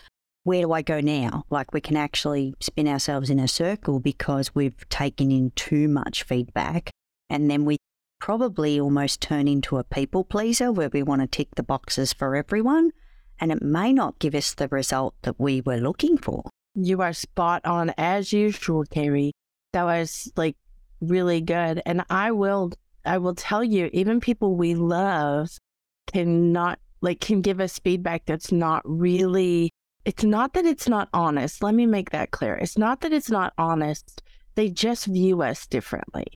where 0.45 0.63
do 0.63 0.73
I 0.73 0.81
go 0.81 1.01
now? 1.01 1.45
Like 1.51 1.75
we 1.75 1.83
can 1.83 1.99
actually 1.99 2.55
spin 2.59 2.89
ourselves 2.89 3.29
in 3.29 3.39
a 3.39 3.49
circle 3.49 4.01
because 4.01 4.55
we've 4.55 4.89
taken 4.89 5.31
in 5.31 5.51
too 5.57 5.89
much 5.89 6.23
feedback, 6.23 6.89
and 7.29 7.51
then 7.51 7.67
we 7.67 7.77
probably 8.19 8.81
almost 8.81 9.21
turn 9.21 9.47
into 9.47 9.77
a 9.77 9.85
people 9.85 10.25
pleaser 10.25 10.73
where 10.73 10.89
we 10.89 11.03
want 11.03 11.21
to 11.21 11.27
tick 11.27 11.49
the 11.57 11.63
boxes 11.63 12.15
for 12.15 12.35
everyone, 12.35 12.93
and 13.39 13.53
it 13.53 13.61
may 13.61 13.93
not 13.93 14.19
give 14.19 14.35
us 14.35 14.55
the 14.55 14.69
result 14.69 15.15
that 15.21 15.39
we 15.39 15.61
were 15.61 15.77
looking 15.77 16.17
for. 16.17 16.45
You 16.75 17.03
are 17.03 17.13
spot 17.13 17.65
on 17.65 17.93
as 17.97 18.33
usual, 18.33 18.85
Kerry. 18.85 19.33
That 19.73 19.85
was 19.85 20.33
like 20.37 20.57
really 21.01 21.41
good. 21.41 21.83
And 21.87 22.05
I 22.11 22.33
will 22.33 22.73
I 23.05 23.19
will 23.19 23.35
tell 23.35 23.63
you, 23.63 23.91
even 23.93 24.21
people 24.21 24.57
we 24.57 24.75
love 24.75 25.51
cannot 26.07 26.79
like 27.01 27.21
can 27.21 27.41
give 27.41 27.61
us 27.61 27.79
feedback 27.79 28.25
that's 28.27 28.51
not 28.51 28.83
really 28.85 29.71
it's 30.05 30.25
not 30.25 30.53
that 30.55 30.67
it's 30.67 30.89
not 30.89 31.09
honest. 31.15 31.63
Let 31.63 31.75
me 31.75 31.87
make 31.87 32.11
that 32.11 32.31
clear. 32.31 32.55
It's 32.55 32.77
not 32.77 33.01
that 33.01 33.13
it's 33.13 33.31
not 33.31 33.55
honest. 33.57 34.23
They 34.55 34.69
just 34.69 35.07
view 35.07 35.43
us 35.43 35.67
differently. 35.67 36.27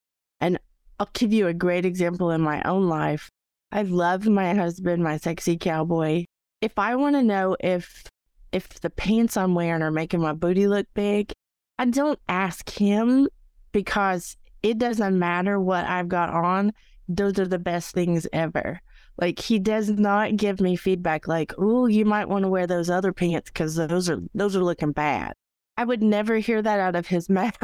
And 0.40 0.58
I'll 0.98 1.10
give 1.12 1.32
you 1.32 1.46
a 1.46 1.54
great 1.54 1.84
example 1.84 2.30
in 2.30 2.40
my 2.40 2.62
own 2.62 2.88
life. 2.88 3.28
I 3.70 3.82
love 3.82 4.26
my 4.26 4.54
husband, 4.54 5.02
my 5.02 5.18
sexy 5.18 5.58
cowboy. 5.58 6.24
If 6.60 6.78
I 6.78 6.96
want 6.96 7.16
to 7.16 7.22
know 7.22 7.56
if 7.60 8.04
if 8.52 8.80
the 8.80 8.90
pants 8.90 9.36
I'm 9.36 9.54
wearing 9.54 9.82
are 9.82 9.90
making 9.90 10.20
my 10.20 10.32
booty 10.32 10.66
look 10.66 10.86
big, 10.94 11.32
I 11.78 11.86
don't 11.86 12.18
ask 12.28 12.68
him 12.70 13.28
because 13.72 14.36
it 14.62 14.78
doesn't 14.78 15.18
matter 15.18 15.60
what 15.60 15.84
I've 15.84 16.08
got 16.08 16.30
on. 16.30 16.72
Those 17.08 17.38
are 17.38 17.46
the 17.46 17.58
best 17.58 17.94
things 17.94 18.26
ever. 18.32 18.80
Like 19.20 19.38
he 19.38 19.58
does 19.58 19.90
not 19.90 20.36
give 20.36 20.60
me 20.60 20.76
feedback 20.76 21.26
like, 21.26 21.52
"Oh, 21.58 21.86
you 21.86 22.04
might 22.04 22.28
want 22.28 22.44
to 22.44 22.48
wear 22.48 22.66
those 22.66 22.90
other 22.90 23.12
pants 23.12 23.50
because 23.50 23.74
those 23.74 24.08
are 24.08 24.20
those 24.34 24.54
are 24.54 24.62
looking 24.62 24.92
bad." 24.92 25.32
I 25.76 25.84
would 25.84 26.02
never 26.02 26.36
hear 26.38 26.60
that 26.60 26.80
out 26.80 26.96
of 26.96 27.06
his 27.06 27.28
mouth. 27.30 27.56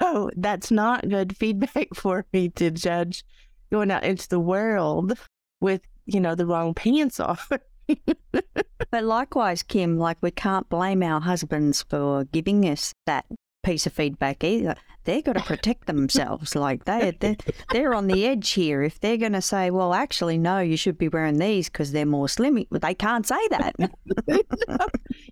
oh, 0.00 0.30
that's 0.36 0.70
not 0.70 1.08
good 1.08 1.36
feedback 1.36 1.88
for 1.94 2.24
me 2.32 2.48
to 2.50 2.70
judge 2.70 3.24
going 3.70 3.90
out 3.90 4.04
into 4.04 4.28
the 4.28 4.40
world 4.40 5.18
with, 5.60 5.82
you 6.06 6.20
know, 6.20 6.34
the 6.34 6.46
wrong 6.46 6.74
pants 6.74 7.18
on. 7.20 7.38
But 8.92 9.04
likewise, 9.04 9.62
Kim, 9.62 9.98
like 9.98 10.18
we 10.20 10.30
can't 10.30 10.68
blame 10.68 11.02
our 11.02 11.20
husbands 11.20 11.82
for 11.88 12.24
giving 12.24 12.68
us 12.68 12.92
that 13.06 13.24
piece 13.62 13.86
of 13.86 13.92
feedback 13.92 14.44
either. 14.44 14.74
They've 15.04 15.24
got 15.24 15.32
to 15.32 15.42
protect 15.42 15.86
themselves. 15.86 16.54
like 16.54 16.84
they, 16.84 17.16
they're, 17.20 17.36
they're 17.72 17.94
on 17.94 18.06
the 18.06 18.26
edge 18.26 18.50
here. 18.50 18.82
If 18.82 19.00
they're 19.00 19.16
going 19.16 19.32
to 19.32 19.42
say, 19.42 19.70
well, 19.70 19.94
actually, 19.94 20.36
no, 20.38 20.58
you 20.58 20.76
should 20.76 20.98
be 20.98 21.08
wearing 21.08 21.38
these 21.38 21.68
because 21.68 21.92
they're 21.92 22.06
more 22.06 22.28
slim, 22.28 22.64
they 22.70 22.94
can't 22.94 23.26
say 23.26 23.48
that. 23.48 23.74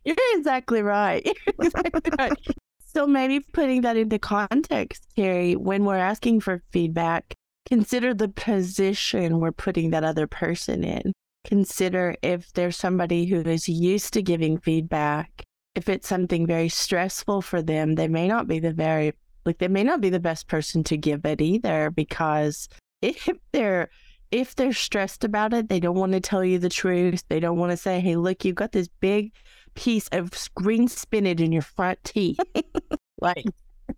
You're 0.04 0.16
exactly 0.32 0.82
right. 0.82 1.24
You're 1.24 1.66
exactly 1.66 2.12
right. 2.18 2.32
So 2.92 3.06
maybe 3.06 3.38
putting 3.38 3.82
that 3.82 3.96
into 3.96 4.18
context, 4.18 5.06
Kerry, 5.14 5.54
when 5.54 5.84
we're 5.84 5.94
asking 5.94 6.40
for 6.40 6.60
feedback, 6.72 7.36
consider 7.68 8.12
the 8.12 8.26
position 8.26 9.38
we're 9.38 9.52
putting 9.52 9.90
that 9.90 10.02
other 10.02 10.26
person 10.26 10.82
in. 10.82 11.12
Consider 11.44 12.16
if 12.22 12.52
there's 12.52 12.76
somebody 12.76 13.26
who 13.26 13.40
is 13.40 13.68
used 13.68 14.12
to 14.14 14.22
giving 14.22 14.58
feedback 14.58 15.44
if 15.74 15.88
it's 15.88 16.08
something 16.08 16.46
very 16.46 16.68
stressful 16.68 17.42
for 17.42 17.62
them, 17.62 17.94
they 17.94 18.08
may 18.08 18.26
not 18.26 18.48
be 18.48 18.58
the 18.58 18.72
very 18.72 19.12
like 19.46 19.58
they 19.58 19.68
may 19.68 19.82
not 19.82 20.00
be 20.00 20.10
the 20.10 20.20
best 20.20 20.48
person 20.48 20.84
to 20.84 20.96
give 20.96 21.24
it 21.24 21.40
either 21.40 21.90
because 21.90 22.68
if 23.00 23.28
they're 23.52 23.88
if 24.30 24.54
they're 24.54 24.72
stressed 24.72 25.24
about 25.24 25.52
it, 25.52 25.68
they 25.68 25.80
don't 25.80 25.96
want 25.96 26.12
to 26.12 26.20
tell 26.20 26.44
you 26.44 26.58
the 26.58 26.68
truth. 26.68 27.24
They 27.28 27.40
don't 27.40 27.58
want 27.58 27.70
to 27.70 27.76
say, 27.76 28.00
"Hey, 28.00 28.16
look, 28.16 28.44
you've 28.44 28.56
got 28.56 28.72
this 28.72 28.88
big 29.00 29.32
piece 29.74 30.08
of 30.08 30.30
green 30.54 30.88
spinach 30.88 31.40
in 31.40 31.52
your 31.52 31.62
front 31.62 32.02
teeth." 32.04 32.38
like 33.20 33.46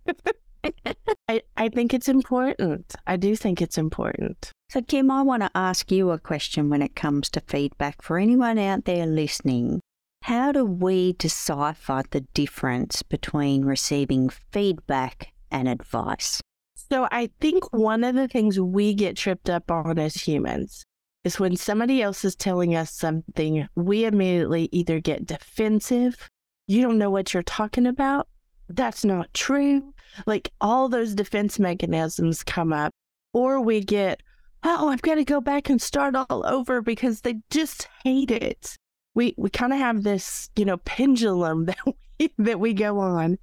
I, 1.27 1.41
I 1.57 1.69
think 1.69 1.93
it's 1.93 2.07
important. 2.07 2.95
I 3.05 3.17
do 3.17 3.35
think 3.35 3.61
it's 3.61 3.77
important. 3.77 4.51
So, 4.73 4.81
Kim, 4.81 5.11
I 5.11 5.21
want 5.21 5.43
to 5.43 5.51
ask 5.53 5.91
you 5.91 6.09
a 6.09 6.17
question 6.17 6.67
when 6.67 6.81
it 6.81 6.95
comes 6.95 7.29
to 7.29 7.41
feedback 7.41 8.01
for 8.01 8.17
anyone 8.17 8.57
out 8.57 8.85
there 8.85 9.05
listening. 9.05 9.81
How 10.23 10.51
do 10.51 10.65
we 10.65 11.13
decipher 11.13 12.01
the 12.09 12.21
difference 12.33 13.03
between 13.03 13.65
receiving 13.65 14.29
feedback 14.29 15.31
and 15.51 15.67
advice? 15.67 16.41
So, 16.89 17.07
I 17.11 17.29
think 17.39 17.71
one 17.71 18.03
of 18.03 18.15
the 18.15 18.27
things 18.27 18.59
we 18.59 18.95
get 18.95 19.15
tripped 19.15 19.47
up 19.47 19.69
on 19.69 19.99
as 19.99 20.15
humans 20.15 20.83
is 21.23 21.39
when 21.39 21.55
somebody 21.55 22.01
else 22.01 22.25
is 22.25 22.35
telling 22.35 22.75
us 22.75 22.91
something, 22.91 23.67
we 23.75 24.05
immediately 24.05 24.69
either 24.71 24.99
get 24.99 25.27
defensive, 25.27 26.27
you 26.65 26.81
don't 26.81 26.97
know 26.97 27.11
what 27.11 27.31
you're 27.31 27.43
talking 27.43 27.85
about, 27.85 28.27
that's 28.69 29.05
not 29.05 29.31
true. 29.35 29.93
Like 30.25 30.49
all 30.59 30.89
those 30.89 31.13
defense 31.13 31.59
mechanisms 31.59 32.43
come 32.43 32.73
up, 32.73 32.91
or 33.33 33.61
we 33.61 33.79
get, 33.81 34.23
oh, 34.63 34.89
I've 34.89 35.01
got 35.01 35.15
to 35.15 35.25
go 35.25 35.41
back 35.41 35.69
and 35.69 35.81
start 35.81 36.15
all 36.15 36.45
over 36.45 36.81
because 36.81 37.21
they 37.21 37.35
just 37.49 37.87
hate 38.03 38.31
it 38.31 38.77
we 39.15 39.33
we 39.37 39.49
kind 39.49 39.73
of 39.73 39.79
have 39.79 40.03
this 40.03 40.49
you 40.55 40.65
know 40.65 40.77
pendulum 40.77 41.65
that 41.65 41.77
we 41.85 42.33
that 42.37 42.59
we 42.59 42.73
go 42.73 42.99
on. 42.99 43.37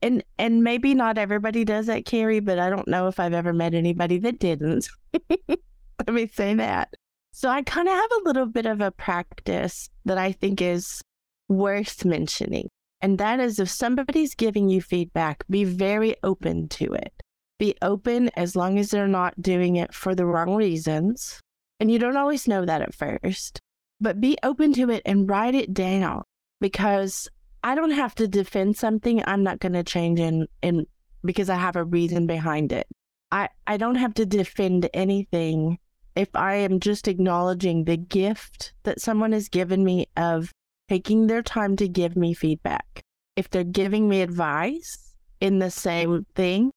And 0.00 0.24
and 0.38 0.64
maybe 0.64 0.94
not 0.94 1.18
everybody 1.18 1.64
does 1.64 1.86
that, 1.86 2.04
Kerry, 2.04 2.40
but 2.40 2.58
I 2.58 2.70
don't 2.70 2.88
know 2.88 3.06
if 3.08 3.20
I've 3.20 3.34
ever 3.34 3.52
met 3.52 3.74
anybody 3.74 4.18
that 4.18 4.38
didn't. 4.38 4.88
Let 5.48 6.08
me 6.08 6.26
say 6.26 6.54
that. 6.54 6.92
So 7.32 7.48
I 7.48 7.62
kind 7.62 7.88
of 7.88 7.94
have 7.94 8.10
a 8.10 8.24
little 8.24 8.46
bit 8.46 8.66
of 8.66 8.80
a 8.80 8.90
practice 8.90 9.88
that 10.04 10.18
I 10.18 10.32
think 10.32 10.60
is 10.60 11.00
worth 11.48 12.04
mentioning. 12.04 12.68
And 13.00 13.18
that 13.18 13.40
is 13.40 13.58
if 13.58 13.70
somebody's 13.70 14.34
giving 14.34 14.68
you 14.68 14.82
feedback, 14.82 15.44
be 15.48 15.64
very 15.64 16.16
open 16.22 16.68
to 16.70 16.92
it. 16.92 17.12
Be 17.58 17.74
open 17.82 18.30
as 18.30 18.56
long 18.56 18.78
as 18.78 18.90
they're 18.90 19.06
not 19.08 19.40
doing 19.40 19.76
it 19.76 19.94
for 19.94 20.14
the 20.14 20.26
wrong 20.26 20.54
reasons. 20.54 21.40
And 21.78 21.90
you 21.90 21.98
don't 21.98 22.16
always 22.16 22.48
know 22.48 22.64
that 22.64 22.82
at 22.82 22.94
first, 22.94 23.60
but 24.00 24.20
be 24.20 24.36
open 24.42 24.72
to 24.74 24.90
it 24.90 25.02
and 25.04 25.28
write 25.28 25.54
it 25.54 25.74
down 25.74 26.22
because 26.60 27.28
I 27.64 27.74
don't 27.74 27.92
have 27.92 28.14
to 28.16 28.28
defend 28.28 28.76
something 28.76 29.22
I'm 29.26 29.42
not 29.42 29.60
going 29.60 29.72
to 29.72 29.84
change 29.84 30.18
in, 30.18 30.46
in 30.62 30.86
because 31.24 31.48
I 31.48 31.56
have 31.56 31.76
a 31.76 31.84
reason 31.84 32.26
behind 32.26 32.72
it. 32.72 32.86
I, 33.30 33.48
I 33.66 33.76
don't 33.76 33.94
have 33.94 34.14
to 34.14 34.26
defend 34.26 34.88
anything 34.92 35.78
if 36.14 36.28
I 36.34 36.54
am 36.56 36.80
just 36.80 37.08
acknowledging 37.08 37.84
the 37.84 37.96
gift 37.96 38.74
that 38.82 39.00
someone 39.00 39.32
has 39.32 39.48
given 39.48 39.84
me 39.84 40.06
of 40.16 40.52
taking 40.88 41.26
their 41.26 41.42
time 41.42 41.76
to 41.76 41.88
give 41.88 42.16
me 42.16 42.34
feedback. 42.34 43.02
If 43.36 43.48
they're 43.48 43.64
giving 43.64 44.08
me 44.08 44.20
advice 44.20 45.14
in 45.40 45.58
the 45.58 45.70
same 45.70 46.26
thing, 46.34 46.70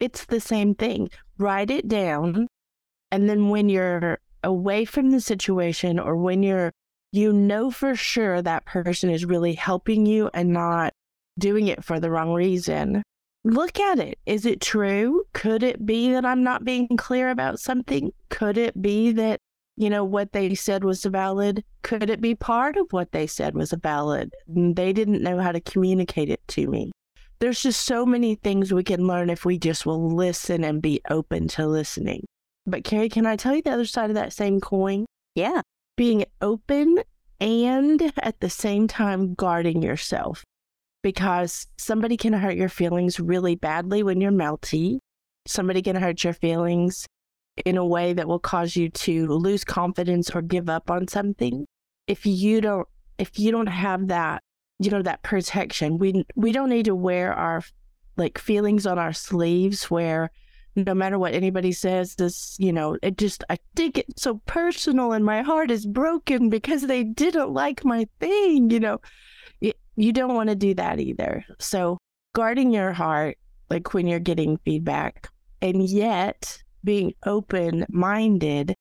it's 0.00 0.24
the 0.26 0.40
same 0.40 0.74
thing. 0.74 1.10
Write 1.38 1.70
it 1.70 1.88
down. 1.88 2.46
And 3.10 3.28
then 3.28 3.48
when 3.48 3.68
you're 3.68 4.18
away 4.44 4.84
from 4.84 5.10
the 5.10 5.20
situation 5.20 5.98
or 5.98 6.16
when 6.16 6.42
you're, 6.42 6.72
you 7.10 7.32
know 7.32 7.70
for 7.70 7.94
sure 7.94 8.42
that 8.42 8.66
person 8.66 9.08
is 9.08 9.24
really 9.24 9.54
helping 9.54 10.04
you 10.04 10.30
and 10.34 10.52
not 10.52 10.92
doing 11.38 11.68
it 11.68 11.82
for 11.82 11.98
the 11.98 12.10
wrong 12.10 12.34
reason, 12.34 13.02
look 13.44 13.80
at 13.80 13.98
it. 13.98 14.18
Is 14.26 14.44
it 14.44 14.60
true? 14.60 15.24
Could 15.32 15.62
it 15.62 15.86
be 15.86 16.12
that 16.12 16.26
I'm 16.26 16.42
not 16.42 16.64
being 16.64 16.88
clear 16.96 17.30
about 17.30 17.60
something? 17.60 18.12
Could 18.28 18.58
it 18.58 18.80
be 18.82 19.12
that, 19.12 19.40
you 19.76 19.88
know, 19.88 20.04
what 20.04 20.32
they 20.32 20.54
said 20.54 20.84
was 20.84 21.04
valid? 21.04 21.64
Could 21.82 22.10
it 22.10 22.20
be 22.20 22.34
part 22.34 22.76
of 22.76 22.92
what 22.92 23.12
they 23.12 23.26
said 23.26 23.54
was 23.54 23.72
valid? 23.72 24.34
They 24.46 24.92
didn't 24.92 25.22
know 25.22 25.38
how 25.38 25.52
to 25.52 25.60
communicate 25.60 26.28
it 26.28 26.46
to 26.48 26.66
me. 26.66 26.92
There's 27.40 27.62
just 27.62 27.82
so 27.82 28.04
many 28.04 28.34
things 28.34 28.72
we 28.72 28.82
can 28.82 29.06
learn 29.06 29.30
if 29.30 29.44
we 29.44 29.58
just 29.58 29.86
will 29.86 30.10
listen 30.10 30.64
and 30.64 30.82
be 30.82 31.00
open 31.08 31.48
to 31.48 31.66
listening. 31.66 32.24
But 32.66 32.84
Kerry, 32.84 33.08
can 33.08 33.26
I 33.26 33.36
tell 33.36 33.54
you 33.54 33.62
the 33.62 33.70
other 33.70 33.86
side 33.86 34.10
of 34.10 34.14
that 34.14 34.32
same 34.32 34.60
coin? 34.60 35.06
Yeah. 35.34 35.62
Being 35.96 36.24
open 36.40 36.98
and 37.40 38.12
at 38.18 38.40
the 38.40 38.50
same 38.50 38.88
time 38.88 39.34
guarding 39.34 39.82
yourself 39.82 40.44
because 41.02 41.66
somebody 41.76 42.16
can 42.16 42.32
hurt 42.32 42.56
your 42.56 42.68
feelings 42.68 43.20
really 43.20 43.54
badly 43.54 44.02
when 44.02 44.20
you're 44.20 44.32
melty. 44.32 44.98
Somebody 45.46 45.80
can 45.80 45.96
hurt 45.96 46.24
your 46.24 46.32
feelings 46.32 47.06
in 47.64 47.76
a 47.76 47.86
way 47.86 48.12
that 48.12 48.28
will 48.28 48.38
cause 48.38 48.76
you 48.76 48.88
to 48.88 49.26
lose 49.28 49.64
confidence 49.64 50.30
or 50.30 50.42
give 50.42 50.68
up 50.68 50.90
on 50.90 51.08
something. 51.08 51.66
If 52.06 52.26
you 52.26 52.60
don't 52.60 52.88
if 53.18 53.38
you 53.38 53.50
don't 53.50 53.66
have 53.66 54.08
that, 54.08 54.42
you 54.78 54.90
know, 54.90 55.02
that 55.02 55.22
protection, 55.22 55.98
we 55.98 56.24
we 56.36 56.52
don't 56.52 56.70
need 56.70 56.86
to 56.86 56.94
wear 56.94 57.32
our 57.32 57.62
like 58.16 58.38
feelings 58.38 58.86
on 58.86 58.98
our 58.98 59.12
sleeves 59.12 59.90
where 59.90 60.30
no 60.76 60.94
matter 60.94 61.18
what 61.18 61.34
anybody 61.34 61.72
says, 61.72 62.14
this, 62.14 62.56
you 62.60 62.72
know, 62.72 62.96
it 63.02 63.16
just, 63.18 63.42
I 63.50 63.58
take 63.74 63.98
it 63.98 64.06
so 64.16 64.40
personal 64.46 65.12
and 65.12 65.24
my 65.24 65.42
heart 65.42 65.72
is 65.72 65.86
broken 65.86 66.50
because 66.50 66.82
they 66.82 67.02
didn't 67.02 67.52
like 67.52 67.84
my 67.84 68.06
thing, 68.20 68.70
you 68.70 68.78
know 68.78 69.00
you 69.98 70.12
don't 70.12 70.34
want 70.34 70.48
to 70.48 70.54
do 70.54 70.74
that 70.74 71.00
either. 71.00 71.44
So, 71.58 71.98
guarding 72.34 72.72
your 72.72 72.92
heart, 72.92 73.36
like 73.68 73.92
when 73.92 74.06
you're 74.06 74.20
getting 74.20 74.58
feedback, 74.58 75.28
and 75.60 75.82
yet 75.82 76.62
being 76.84 77.14
open 77.26 77.84
minded 77.90 78.74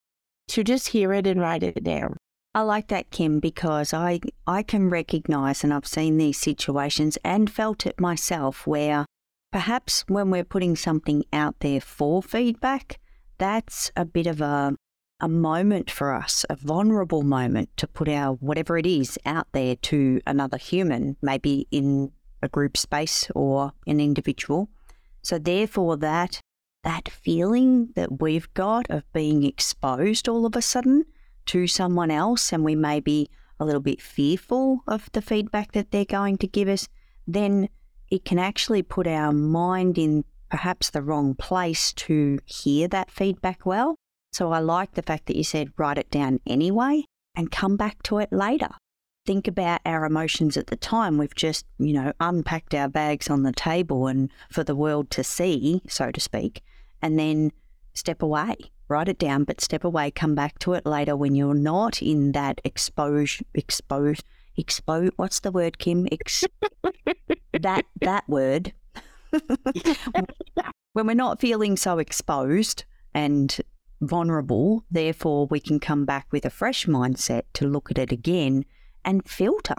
to 0.50 0.63
just 0.63 0.88
hear 0.88 1.12
it 1.12 1.25
and 1.25 1.42
write 1.42 1.63
it 1.63 1.84
down. 1.84 2.16
I 2.58 2.62
like 2.62 2.88
that, 2.88 3.12
Kim, 3.12 3.40
because 3.40 3.93
I, 3.93 4.20
I 4.48 4.63
can 4.63 4.89
recognize, 4.89 5.63
and 5.63 5.72
I've 5.72 5.86
seen 5.86 6.17
these 6.17 6.39
situations 6.39 7.15
and 7.24 7.52
felt 7.52 7.86
it 7.86 8.00
myself, 8.00 8.65
where 8.65 9.06
perhaps 9.52 10.04
when 10.08 10.32
we're 10.32 10.43
putting 10.43 10.76
something 10.76 11.24
out 11.32 11.60
there 11.60 11.80
for 11.80 12.24
feedback, 12.24 13.00
that's 13.38 13.91
a 13.96 14.06
bit 14.06 14.26
of 14.26 14.41
a 14.41 14.76
a 15.20 15.28
moment 15.28 15.91
for 15.91 16.12
us, 16.12 16.46
a 16.50 16.56
vulnerable 16.56 17.22
moment 17.22 17.70
to 17.78 17.86
put 17.86 18.10
our 18.10 18.34
whatever 18.34 18.76
it 18.76 18.88
is 18.88 19.20
out 19.24 19.48
there 19.52 19.76
to 19.76 20.20
another 20.26 20.58
human, 20.58 21.15
maybe 21.22 21.67
in 21.70 22.12
a 22.41 22.50
group 22.50 22.76
space 22.76 23.30
or 23.36 23.72
an 23.86 24.00
individual. 24.00 24.67
So 25.22 25.38
therefore 25.38 25.96
that 25.98 26.41
that 26.84 27.08
feeling 27.08 27.89
that 27.96 28.20
we've 28.20 28.52
got 28.56 28.89
of 28.89 29.04
being 29.13 29.43
exposed 29.43 30.28
all 30.28 30.48
of 30.48 30.56
a 30.56 30.62
sudden 30.63 31.06
to 31.47 31.67
someone 31.67 32.12
else 32.12 32.53
and 32.53 32.63
we 32.63 32.75
may 32.75 32.99
be 32.99 33.29
a 33.60 33.65
little 33.65 33.81
bit 33.81 34.01
fearful 34.01 34.83
of 34.88 35.10
the 35.13 35.21
feedback 35.21 35.71
that 35.71 35.91
they're 35.91 36.05
going 36.05 36.38
to 36.38 36.47
give 36.47 36.67
us, 36.67 36.88
then 37.25 37.69
it 38.10 38.23
can 38.23 38.39
actually 38.39 38.83
put 38.83 39.07
our 39.07 39.31
mind 39.31 39.97
in 39.97 40.23
perhaps 40.49 40.89
the 40.89 41.01
wrong 41.01 41.36
place 41.36 41.91
to 41.93 42.39
hear 42.45 42.88
that 42.88 43.12
feedback 43.12 43.65
well. 43.65 43.95
So 44.31 44.51
I 44.51 44.60
like 44.60 44.93
the 44.93 45.01
fact 45.01 45.25
that 45.25 45.36
you 45.36 45.43
said 45.43 45.73
write 45.77 45.97
it 45.97 46.12
down 46.12 46.39
anyway 46.45 47.03
and 47.36 47.51
come 47.51 47.75
back 47.75 48.01
to 48.03 48.19
it 48.19 48.31
later. 48.31 48.69
Think 49.25 49.47
about 49.47 49.81
our 49.86 50.05
emotions 50.05 50.55
at 50.55 50.67
the 50.67 50.77
time. 50.77 51.17
We've 51.17 51.36
just, 51.36 51.65
you 51.79 51.91
know, 51.91 52.13
unpacked 52.19 52.73
our 52.73 52.88
bags 52.88 53.29
on 53.29 53.43
the 53.43 53.51
table 53.51 54.07
and 54.07 54.31
for 54.49 54.63
the 54.63 54.75
world 54.75 55.10
to 55.12 55.23
see, 55.23 55.81
so 55.88 56.12
to 56.12 56.21
speak, 56.21 56.62
and 57.01 57.19
then 57.19 57.51
step 57.93 58.21
away. 58.21 58.55
Write 58.89 59.10
it 59.10 59.19
down, 59.19 59.43
but 59.43 59.62
step 59.62 59.84
away, 59.84 60.12
come 60.12 60.36
back 60.36 60.60
to 60.60 60.73
it 60.73 60.86
later 60.86 61.15
when 61.15 61.36
you're 61.36 61.54
not 61.54 62.02
in 62.02 62.32
that 62.32 62.62
expose, 62.63 63.41
expose, 63.54 64.21
expose. 64.56 65.10
What's 65.17 65.41
the 65.41 65.52
word, 65.52 65.78
Kim? 65.78 66.08
Ex- 66.12 66.43
that 67.60 67.86
that 68.02 68.28
word. 68.30 68.73
when 70.93 71.06
we're 71.06 71.13
not 71.13 71.41
feeling 71.41 71.76
so 71.76 72.00
exposed 72.00 72.86
and 73.13 73.60
vulnerable. 74.02 74.84
Therefore, 74.91 75.47
we 75.47 75.60
can 75.60 75.80
come 75.80 76.06
back 76.06 76.28
with 76.32 76.45
a 76.45 76.50
fresh 76.50 76.86
mindset 76.86 77.43
to 77.54 77.67
look 77.67 77.91
at 77.91 77.97
it 77.97 78.12
again 78.12 78.65
and 79.04 79.28
filter. 79.28 79.76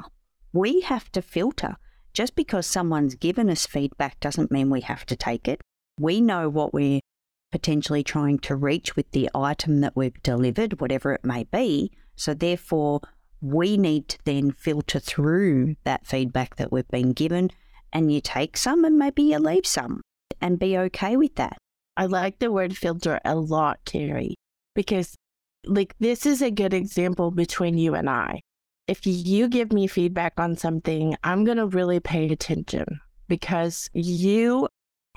We 0.53 0.81
have 0.83 1.11
to 1.13 1.23
filter. 1.23 1.77
Just 2.15 2.35
because 2.35 2.67
someone's 2.67 3.15
given 3.15 3.49
us 3.49 3.67
feedback 3.67 4.19
doesn't 4.19 4.51
mean 4.51 4.71
we 4.71 4.81
have 4.81 5.07
to 5.07 5.17
take 5.17 5.47
it. 5.47 5.61
We 6.01 6.21
know 6.21 6.49
what 6.49 6.75
we're 6.75 7.01
potentially 7.51 8.03
trying 8.03 8.39
to 8.41 8.57
reach 8.57 8.97
with 8.97 9.11
the 9.13 9.31
item 9.35 9.81
that 9.81 9.97
we've 9.97 10.23
delivered, 10.23 10.81
whatever 10.81 11.13
it 11.13 11.25
may 11.25 11.45
be. 11.45 11.91
So, 12.17 12.35
therefore, 12.35 13.01
we 13.41 13.77
need 13.77 14.09
to 14.09 14.19
then 14.25 14.51
filter 14.51 14.99
through 14.99 15.77
that 15.85 16.07
feedback 16.07 16.57
that 16.57 16.73
we've 16.73 16.89
been 16.89 17.13
given, 17.13 17.51
and 17.93 18.13
you 18.13 18.21
take 18.21 18.57
some 18.57 18.85
and 18.85 18.99
maybe 18.99 19.23
you 19.23 19.39
leave 19.39 19.67
some 19.67 20.01
and 20.41 20.59
be 20.59 20.77
okay 20.77 21.17
with 21.17 21.35
that. 21.37 21.57
I 21.97 22.07
like 22.07 22.39
the 22.39 22.53
word 22.53 22.77
filter 22.77 23.21
a 23.25 23.35
lot, 23.35 23.81
Kerry, 23.85 24.35
because 24.75 25.15
like 25.67 25.95
this 25.99 26.27
is 26.27 26.43
a 26.43 26.51
good 26.51 26.75
example 26.75 27.31
between 27.31 27.79
you 27.79 27.95
and 27.95 28.09
I. 28.09 28.41
If 28.87 29.07
you 29.07 29.49
give 29.49 29.73
me 29.73 29.87
feedback 29.87 30.35
on 30.39 30.57
something, 30.57 31.17
I'm 31.23 31.45
going 31.45 31.59
to 31.59 31.67
really 31.67 32.01
pay 32.01 32.31
attention 32.31 33.01
because 33.29 33.91
you 33.93 34.69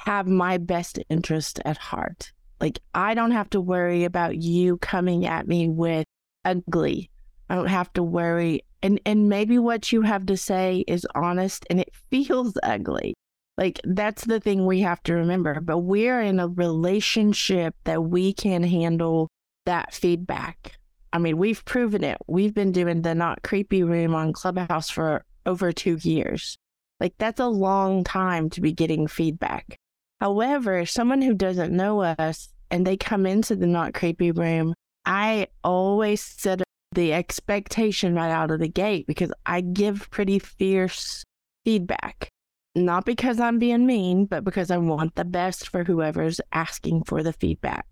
have 0.06 0.28
my 0.28 0.58
best 0.58 1.00
interest 1.10 1.60
at 1.66 1.78
heart. 1.78 2.32
Like, 2.60 2.80
I 2.94 3.14
don't 3.14 3.32
have 3.32 3.50
to 3.52 3.62
worry 3.62 4.04
about 4.04 4.38
you 4.38 4.78
coming 4.78 5.26
at 5.26 5.48
me 5.48 5.68
with 5.68 6.06
ugly. 6.46 7.10
I 7.50 7.56
don't 7.56 7.68
have 7.68 7.92
to 7.94 8.04
worry. 8.04 8.62
And, 8.82 9.00
and 9.06 9.30
maybe 9.30 9.60
what 9.60 9.92
you 9.92 10.02
have 10.02 10.26
to 10.28 10.38
say 10.38 10.84
is 10.88 11.06
honest 11.16 11.66
and 11.70 11.80
it 11.80 11.94
feels 12.10 12.58
ugly. 12.64 13.14
Like 13.58 13.80
that's 13.84 14.26
the 14.26 14.40
thing 14.40 14.66
we 14.66 14.80
have 14.82 15.04
to 15.04 15.14
remember. 15.14 15.60
But 15.60 15.80
we're 15.80 16.22
in 16.22 16.40
a 16.40 16.48
relationship 16.48 17.76
that 17.84 18.04
we 18.04 18.34
can 18.34 18.64
handle 18.64 19.28
that 19.66 19.94
feedback. 19.94 20.78
I 21.14 21.20
mean, 21.20 21.38
we've 21.38 21.64
proven 21.66 22.04
it. 22.04 22.18
We've 22.28 22.54
been 22.54 22.72
doing 22.72 23.02
the 23.02 23.14
not 23.14 23.44
creepy 23.44 23.84
room 23.84 24.16
on 24.16 24.34
Clubhouse 24.34 24.90
for 24.90 25.26
over 25.46 25.72
two 25.72 25.98
years. 26.02 26.58
Like 27.00 27.14
that's 27.18 27.40
a 27.40 27.48
long 27.48 28.04
time 28.04 28.50
to 28.52 28.62
be 28.62 28.72
getting 28.72 29.08
feedback. 29.08 29.78
However, 30.22 30.86
someone 30.86 31.22
who 31.22 31.34
doesn't 31.34 31.76
know 31.76 32.02
us 32.02 32.48
and 32.70 32.88
they 32.88 32.96
come 32.96 33.26
into 33.26 33.58
the 33.58 33.68
not 33.68 33.94
creepy 33.94 34.32
room, 34.32 34.74
I 35.06 35.48
always 35.64 36.22
set 36.22 36.62
the 36.94 37.14
expectation 37.14 38.16
right 38.16 38.32
out 38.32 38.52
of 38.52 38.60
the 38.60 38.70
gate 38.70 39.08
because 39.08 39.34
I 39.46 39.60
give 39.60 40.10
pretty 40.12 40.40
fierce 40.40 41.24
feedback 41.66 42.30
not 42.76 43.06
because 43.06 43.40
I'm 43.40 43.60
being 43.60 43.86
mean, 43.86 44.26
but 44.26 44.44
because 44.44 44.72
I 44.72 44.78
want 44.78 45.16
the 45.16 45.26
best 45.26 45.70
for 45.70 45.84
whoever's 45.84 46.40
asking 46.54 47.04
for 47.04 47.22
the 47.22 47.34
feedback. 47.34 47.86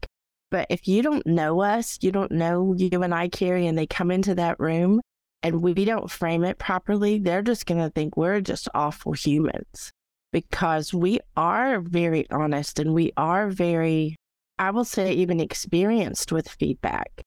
But 0.51 0.67
if 0.69 0.87
you 0.87 1.01
don't 1.01 1.25
know 1.27 1.61
us, 1.61 1.99
you 2.01 2.11
don't 2.11 2.31
know 2.31 2.73
you 2.77 3.03
and 3.03 3.13
I, 3.13 3.27
Kerry, 3.27 3.67
and 3.67 3.77
they 3.77 3.85
come 3.85 4.09
into 4.09 4.35
that 4.35 4.59
room, 4.59 5.01
and 5.43 5.61
we 5.61 5.73
don't 5.85 6.09
frame 6.09 6.43
it 6.43 6.57
properly, 6.57 7.19
they're 7.19 7.41
just 7.41 7.65
going 7.65 7.81
to 7.81 7.89
think 7.89 8.15
we're 8.15 8.41
just 8.41 8.69
awful 8.73 9.11
humans 9.13 9.91
because 10.31 10.93
we 10.93 11.19
are 11.35 11.79
very 11.79 12.29
honest 12.29 12.79
and 12.79 12.93
we 12.93 13.11
are 13.17 13.49
very, 13.49 14.15
I 14.57 14.71
will 14.71 14.85
say, 14.85 15.13
even 15.13 15.39
experienced 15.39 16.31
with 16.31 16.47
feedback. 16.47 17.21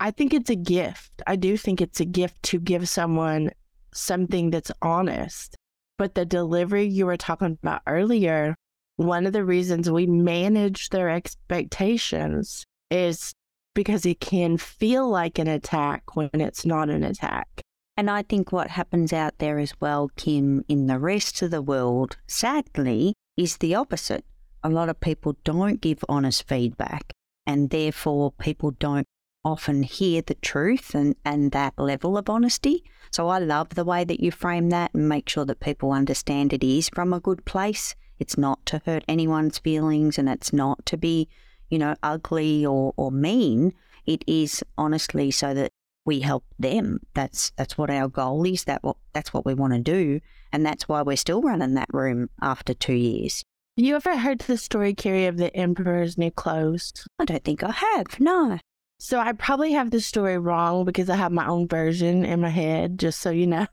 I 0.00 0.10
think 0.10 0.34
it's 0.34 0.50
a 0.50 0.56
gift. 0.56 1.10
I 1.26 1.36
do 1.36 1.56
think 1.56 1.80
it's 1.80 2.00
a 2.00 2.04
gift 2.04 2.42
to 2.44 2.60
give 2.60 2.88
someone 2.88 3.50
something 3.92 4.50
that's 4.50 4.72
honest. 4.82 5.56
But 5.96 6.14
the 6.14 6.24
delivery 6.24 6.84
you 6.84 7.06
were 7.06 7.16
talking 7.16 7.58
about 7.62 7.82
earlier, 7.86 8.56
one 8.96 9.26
of 9.26 9.32
the 9.32 9.44
reasons 9.44 9.90
we 9.90 10.06
manage 10.06 10.88
their 10.90 11.08
expectations 11.08 12.64
is 12.90 13.32
because 13.74 14.06
it 14.06 14.20
can 14.20 14.56
feel 14.56 15.08
like 15.08 15.38
an 15.38 15.48
attack 15.48 16.16
when 16.16 16.30
it's 16.34 16.64
not 16.64 16.90
an 16.90 17.02
attack. 17.02 17.48
And 17.96 18.10
I 18.10 18.22
think 18.22 18.50
what 18.50 18.70
happens 18.70 19.12
out 19.12 19.38
there 19.38 19.58
as 19.58 19.72
well, 19.80 20.10
Kim, 20.16 20.64
in 20.68 20.88
the 20.88 20.98
rest 20.98 21.40
of 21.42 21.52
the 21.52 21.62
world, 21.62 22.16
sadly, 22.26 23.14
is 23.36 23.58
the 23.58 23.74
opposite. 23.74 24.24
A 24.64 24.68
lot 24.68 24.88
of 24.88 25.00
people 25.00 25.36
don't 25.44 25.80
give 25.80 26.04
honest 26.08 26.48
feedback, 26.48 27.12
and 27.46 27.70
therefore 27.70 28.32
people 28.32 28.72
don't 28.72 29.06
often 29.44 29.82
hear 29.82 30.22
the 30.22 30.34
truth 30.34 30.94
and, 30.94 31.14
and 31.24 31.52
that 31.52 31.74
level 31.78 32.16
of 32.16 32.30
honesty. 32.30 32.82
So 33.12 33.28
I 33.28 33.38
love 33.38 33.70
the 33.70 33.84
way 33.84 34.02
that 34.02 34.20
you 34.20 34.32
frame 34.32 34.70
that 34.70 34.92
and 34.94 35.08
make 35.08 35.28
sure 35.28 35.44
that 35.44 35.60
people 35.60 35.92
understand 35.92 36.52
it 36.52 36.64
is 36.64 36.88
from 36.88 37.12
a 37.12 37.20
good 37.20 37.44
place. 37.44 37.94
It's 38.18 38.38
not 38.38 38.64
to 38.66 38.80
hurt 38.86 39.04
anyone's 39.06 39.58
feelings 39.58 40.18
and 40.18 40.28
it's 40.28 40.52
not 40.52 40.84
to 40.86 40.96
be, 40.96 41.28
you 41.68 41.78
know, 41.78 41.94
ugly 42.02 42.64
or, 42.64 42.94
or 42.96 43.12
mean. 43.12 43.74
It 44.06 44.24
is 44.26 44.64
honestly 44.78 45.30
so 45.30 45.52
that 45.54 45.72
we 46.04 46.20
help 46.20 46.44
them. 46.58 47.00
That's 47.14 47.52
that's 47.56 47.78
what 47.78 47.90
our 47.90 48.08
goal 48.08 48.44
is. 48.44 48.64
That 48.64 48.82
what 48.82 48.96
that's 49.12 49.32
what 49.32 49.46
we 49.46 49.54
want 49.54 49.72
to 49.72 49.80
do, 49.80 50.20
and 50.52 50.64
that's 50.64 50.88
why 50.88 51.02
we're 51.02 51.16
still 51.16 51.42
running 51.42 51.74
that 51.74 51.92
room 51.92 52.30
after 52.42 52.74
two 52.74 52.94
years. 52.94 53.42
You 53.76 53.96
ever 53.96 54.16
heard 54.16 54.38
the 54.40 54.56
story, 54.56 54.94
Kerry, 54.94 55.26
of 55.26 55.36
the 55.36 55.54
Emperor's 55.56 56.16
New 56.16 56.30
Clothes? 56.30 56.92
I 57.18 57.24
don't 57.24 57.42
think 57.42 57.64
I 57.64 57.72
have. 57.72 58.20
No. 58.20 58.58
So 59.00 59.18
I 59.18 59.32
probably 59.32 59.72
have 59.72 59.90
the 59.90 60.00
story 60.00 60.38
wrong 60.38 60.84
because 60.84 61.10
I 61.10 61.16
have 61.16 61.32
my 61.32 61.46
own 61.46 61.66
version 61.66 62.24
in 62.24 62.40
my 62.40 62.50
head. 62.50 62.98
Just 62.98 63.20
so 63.20 63.30
you 63.30 63.46
know, 63.46 63.66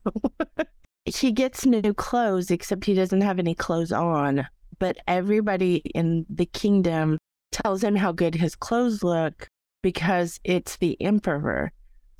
he 1.04 1.30
gets 1.30 1.64
new 1.64 1.94
clothes, 1.94 2.50
except 2.50 2.84
he 2.84 2.94
doesn't 2.94 3.20
have 3.20 3.38
any 3.38 3.54
clothes 3.54 3.92
on. 3.92 4.46
But 4.78 4.98
everybody 5.06 5.76
in 5.94 6.26
the 6.28 6.46
kingdom 6.46 7.18
tells 7.52 7.84
him 7.84 7.94
how 7.94 8.10
good 8.10 8.34
his 8.34 8.56
clothes 8.56 9.04
look 9.04 9.46
because 9.82 10.40
it's 10.42 10.76
the 10.78 11.00
emperor. 11.00 11.72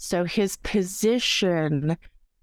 So 0.02 0.24
his 0.24 0.56
position 0.56 1.96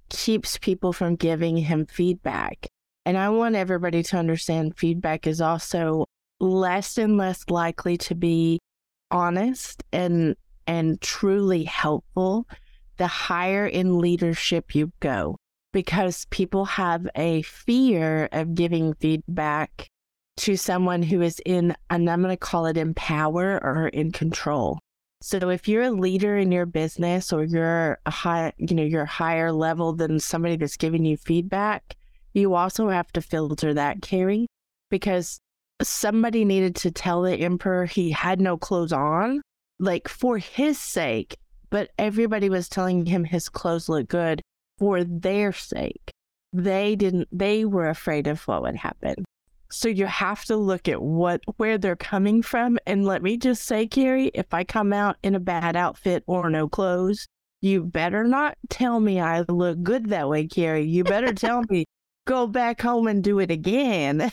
keeps 0.09 0.57
people 0.57 0.93
from 0.93 1.17
giving 1.17 1.57
him 1.57 1.87
feedback. 1.87 2.65
And 3.05 3.17
I 3.17 3.27
want 3.27 3.55
everybody 3.55 4.01
to 4.01 4.17
understand 4.17 4.77
feedback 4.77 5.27
is 5.27 5.41
also 5.41 6.05
less 6.39 6.97
and 6.97 7.17
less 7.17 7.43
likely 7.49 7.97
to 7.97 8.15
be 8.15 8.59
honest 9.11 9.83
and 9.91 10.37
and 10.67 11.01
truly 11.01 11.65
helpful 11.65 12.47
the 12.95 13.07
higher 13.07 13.67
in 13.67 13.99
leadership 13.99 14.73
you 14.73 14.93
go 15.01 15.35
because 15.73 16.27
people 16.29 16.63
have 16.63 17.09
a 17.15 17.41
fear 17.41 18.29
of 18.31 18.55
giving 18.55 18.93
feedback 18.93 19.89
to 20.37 20.55
someone 20.55 21.03
who 21.03 21.21
is 21.21 21.41
in 21.45 21.75
and 21.89 22.09
I'm 22.09 22.21
going 22.21 22.31
to 22.31 22.37
call 22.37 22.67
it 22.67 22.77
in 22.77 22.93
power 22.93 23.59
or 23.61 23.89
in 23.89 24.13
control. 24.13 24.79
So 25.21 25.49
if 25.49 25.67
you're 25.67 25.83
a 25.83 25.91
leader 25.91 26.37
in 26.37 26.51
your 26.51 26.65
business 26.65 27.33
or 27.33 27.43
you're 27.43 27.99
a 28.05 28.11
high, 28.11 28.53
you 28.57 28.73
know, 28.73 28.83
you're 28.83 29.05
higher 29.05 29.51
level 29.51 29.93
than 29.93 30.19
somebody 30.19 30.55
that's 30.55 30.77
giving 30.77 31.03
you 31.03 31.17
feedback, 31.17 31.97
you 32.33 32.53
also 32.53 32.87
have 32.89 33.11
to 33.13 33.21
filter 33.21 33.73
that, 33.73 34.01
Kerry, 34.01 34.47
because 34.89 35.39
somebody 35.81 36.45
needed 36.45 36.75
to 36.77 36.91
tell 36.91 37.21
the 37.21 37.35
emperor 37.35 37.85
he 37.85 38.11
had 38.11 38.39
no 38.39 38.57
clothes 38.57 38.93
on, 38.93 39.41
like 39.77 40.07
for 40.07 40.37
his 40.37 40.79
sake, 40.79 41.35
but 41.69 41.91
everybody 41.97 42.49
was 42.49 42.69
telling 42.69 43.05
him 43.05 43.25
his 43.25 43.49
clothes 43.49 43.89
look 43.89 44.07
good 44.07 44.41
for 44.77 45.03
their 45.03 45.51
sake. 45.51 46.11
They 46.53 46.95
didn't, 46.95 47.27
they 47.31 47.65
were 47.65 47.89
afraid 47.89 48.27
of 48.27 48.41
what 48.47 48.61
would 48.61 48.75
happen. 48.75 49.25
So 49.71 49.87
you 49.87 50.07
have 50.07 50.45
to 50.45 50.57
look 50.57 50.87
at 50.87 51.01
what 51.01 51.41
where 51.57 51.77
they're 51.77 51.95
coming 51.95 52.41
from. 52.41 52.77
And 52.85 53.05
let 53.05 53.21
me 53.21 53.37
just 53.37 53.63
say, 53.63 53.85
Kerry, 53.87 54.31
if 54.33 54.53
I 54.53 54.63
come 54.63 54.91
out 54.93 55.17
in 55.23 55.35
a 55.35 55.39
bad 55.39 55.75
outfit 55.75 56.23
or 56.25 56.49
no 56.49 56.67
clothes, 56.67 57.27
you 57.61 57.83
better 57.83 58.23
not 58.23 58.57
tell 58.69 58.99
me 58.99 59.19
I 59.19 59.41
look 59.41 59.81
good 59.83 60.09
that 60.09 60.29
way, 60.29 60.47
Kerry. 60.47 60.85
You 60.85 61.03
better 61.03 61.33
tell 61.33 61.63
me 61.69 61.85
go 62.25 62.47
back 62.47 62.81
home 62.81 63.07
and 63.07 63.23
do 63.23 63.39
it 63.39 63.51
again. 63.51 64.21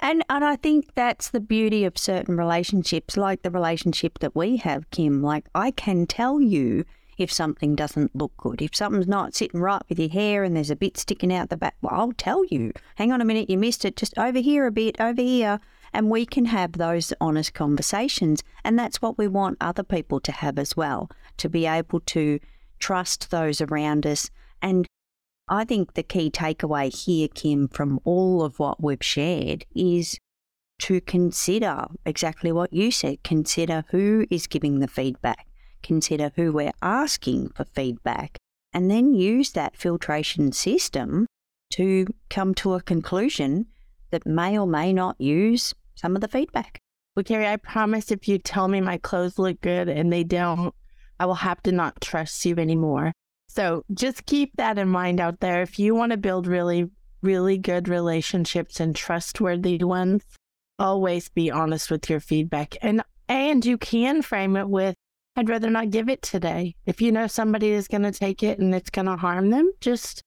and 0.00 0.24
and 0.28 0.44
I 0.44 0.56
think 0.56 0.94
that's 0.94 1.30
the 1.30 1.40
beauty 1.40 1.84
of 1.84 1.98
certain 1.98 2.36
relationships, 2.36 3.16
like 3.16 3.42
the 3.42 3.50
relationship 3.50 4.18
that 4.20 4.34
we 4.34 4.56
have, 4.58 4.90
Kim. 4.90 5.22
Like 5.22 5.48
I 5.54 5.70
can 5.70 6.06
tell 6.06 6.40
you 6.40 6.84
if 7.18 7.32
something 7.32 7.74
doesn't 7.74 8.14
look 8.14 8.32
good. 8.36 8.62
If 8.62 8.74
something's 8.74 9.08
not 9.08 9.34
sitting 9.34 9.60
right 9.60 9.82
with 9.88 9.98
your 9.98 10.08
hair 10.08 10.44
and 10.44 10.56
there's 10.56 10.70
a 10.70 10.76
bit 10.76 10.96
sticking 10.96 11.32
out 11.32 11.50
the 11.50 11.56
back, 11.56 11.74
well, 11.82 11.92
I'll 11.94 12.12
tell 12.12 12.44
you. 12.44 12.72
Hang 12.94 13.12
on 13.12 13.20
a 13.20 13.24
minute, 13.24 13.50
you 13.50 13.58
missed 13.58 13.84
it. 13.84 13.96
Just 13.96 14.16
over 14.18 14.38
here 14.38 14.66
a 14.66 14.72
bit, 14.72 15.00
over 15.00 15.20
here. 15.20 15.60
And 15.92 16.10
we 16.10 16.24
can 16.24 16.44
have 16.46 16.72
those 16.72 17.12
honest 17.20 17.54
conversations. 17.54 18.42
And 18.64 18.78
that's 18.78 19.02
what 19.02 19.18
we 19.18 19.26
want 19.26 19.58
other 19.60 19.82
people 19.82 20.20
to 20.20 20.32
have 20.32 20.58
as 20.58 20.76
well, 20.76 21.10
to 21.38 21.48
be 21.48 21.66
able 21.66 22.00
to 22.00 22.38
trust 22.78 23.30
those 23.30 23.60
around 23.60 24.06
us. 24.06 24.30
And 24.62 24.86
I 25.48 25.64
think 25.64 25.94
the 25.94 26.02
key 26.02 26.30
takeaway 26.30 26.94
here, 26.94 27.28
Kim, 27.28 27.68
from 27.68 28.00
all 28.04 28.44
of 28.44 28.58
what 28.58 28.82
we've 28.82 29.02
shared 29.02 29.64
is 29.74 30.18
to 30.80 31.00
consider 31.00 31.86
exactly 32.04 32.52
what 32.52 32.72
you 32.72 32.92
said. 32.92 33.24
Consider 33.24 33.84
who 33.90 34.26
is 34.30 34.46
giving 34.46 34.78
the 34.78 34.86
feedback 34.86 35.47
consider 35.82 36.32
who 36.36 36.52
we're 36.52 36.72
asking 36.82 37.50
for 37.50 37.64
feedback, 37.64 38.38
and 38.72 38.90
then 38.90 39.14
use 39.14 39.52
that 39.52 39.76
filtration 39.76 40.52
system 40.52 41.26
to 41.70 42.06
come 42.30 42.54
to 42.54 42.74
a 42.74 42.82
conclusion 42.82 43.66
that 44.10 44.26
may 44.26 44.58
or 44.58 44.66
may 44.66 44.92
not 44.92 45.20
use 45.20 45.74
some 45.94 46.14
of 46.14 46.20
the 46.20 46.28
feedback. 46.28 46.78
Well, 47.14 47.24
Kerry, 47.24 47.48
I 47.48 47.56
promise 47.56 48.10
if 48.10 48.28
you 48.28 48.38
tell 48.38 48.68
me 48.68 48.80
my 48.80 48.98
clothes 48.98 49.38
look 49.38 49.60
good 49.60 49.88
and 49.88 50.12
they 50.12 50.24
don't, 50.24 50.74
I 51.18 51.26
will 51.26 51.34
have 51.34 51.62
to 51.64 51.72
not 51.72 52.00
trust 52.00 52.44
you 52.44 52.56
anymore. 52.56 53.12
So 53.48 53.84
just 53.92 54.26
keep 54.26 54.52
that 54.56 54.78
in 54.78 54.88
mind 54.88 55.20
out 55.20 55.40
there. 55.40 55.62
If 55.62 55.78
you 55.78 55.94
want 55.94 56.12
to 56.12 56.18
build 56.18 56.46
really, 56.46 56.90
really 57.22 57.58
good 57.58 57.88
relationships 57.88 58.78
and 58.78 58.94
trustworthy 58.94 59.82
ones, 59.82 60.22
always 60.78 61.28
be 61.28 61.50
honest 61.50 61.90
with 61.90 62.08
your 62.08 62.20
feedback. 62.20 62.76
And 62.82 63.02
and 63.28 63.64
you 63.66 63.76
can 63.76 64.22
frame 64.22 64.56
it 64.56 64.68
with 64.68 64.94
I'd 65.38 65.48
rather 65.48 65.70
not 65.70 65.90
give 65.90 66.08
it 66.08 66.20
today. 66.20 66.74
If 66.84 67.00
you 67.00 67.12
know 67.12 67.28
somebody 67.28 67.70
is 67.70 67.86
going 67.86 68.02
to 68.02 68.10
take 68.10 68.42
it 68.42 68.58
and 68.58 68.74
it's 68.74 68.90
going 68.90 69.06
to 69.06 69.16
harm 69.16 69.50
them, 69.50 69.70
just 69.80 70.24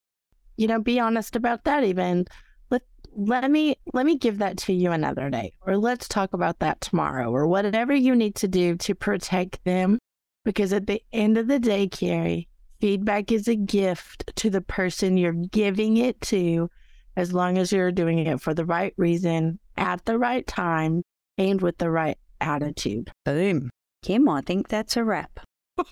you 0.56 0.68
know, 0.68 0.80
be 0.80 1.02
honest 1.02 1.36
about 1.36 1.66
that 1.66 1.84
even. 1.84 2.26
Let 2.70 2.84
let 3.14 3.52
me 3.52 3.76
let 3.94 4.06
me 4.06 4.18
give 4.18 4.38
that 4.38 4.58
to 4.60 4.74
you 4.74 4.92
another 4.92 5.30
day 5.30 5.52
or 5.68 5.76
let's 5.76 6.08
talk 6.08 6.34
about 6.34 6.60
that 6.60 6.80
tomorrow 6.80 7.30
or 7.30 7.46
whatever 7.46 7.94
you 7.94 8.16
need 8.16 8.36
to 8.36 8.48
do 8.48 8.78
to 8.78 8.96
protect 8.96 9.62
them 9.66 10.00
because 10.46 10.72
at 10.72 10.88
the 10.88 11.04
end 11.12 11.38
of 11.38 11.48
the 11.48 11.60
day, 11.60 11.90
Kerry, 11.90 12.48
feedback 12.80 13.34
is 13.34 13.50
a 13.50 13.56
gift 13.56 14.32
to 14.38 14.50
the 14.50 14.62
person 14.62 15.18
you're 15.18 15.34
giving 15.34 15.98
it 15.98 16.22
to 16.22 16.70
as 17.18 17.34
long 17.34 17.58
as 17.58 17.74
you're 17.74 17.92
doing 17.92 18.20
it 18.20 18.40
for 18.40 18.54
the 18.54 18.66
right 18.66 18.94
reason 18.96 19.60
at 19.76 20.06
the 20.06 20.18
right 20.18 20.48
time 20.48 21.04
and 21.38 21.62
with 21.62 21.78
the 21.80 21.92
right 21.92 22.18
attitude. 22.40 23.12
Boom. 23.26 23.70
Kim, 24.02 24.28
I 24.28 24.42
think 24.42 24.68
that's 24.68 24.98
a 24.98 25.04
wrap. 25.04 25.40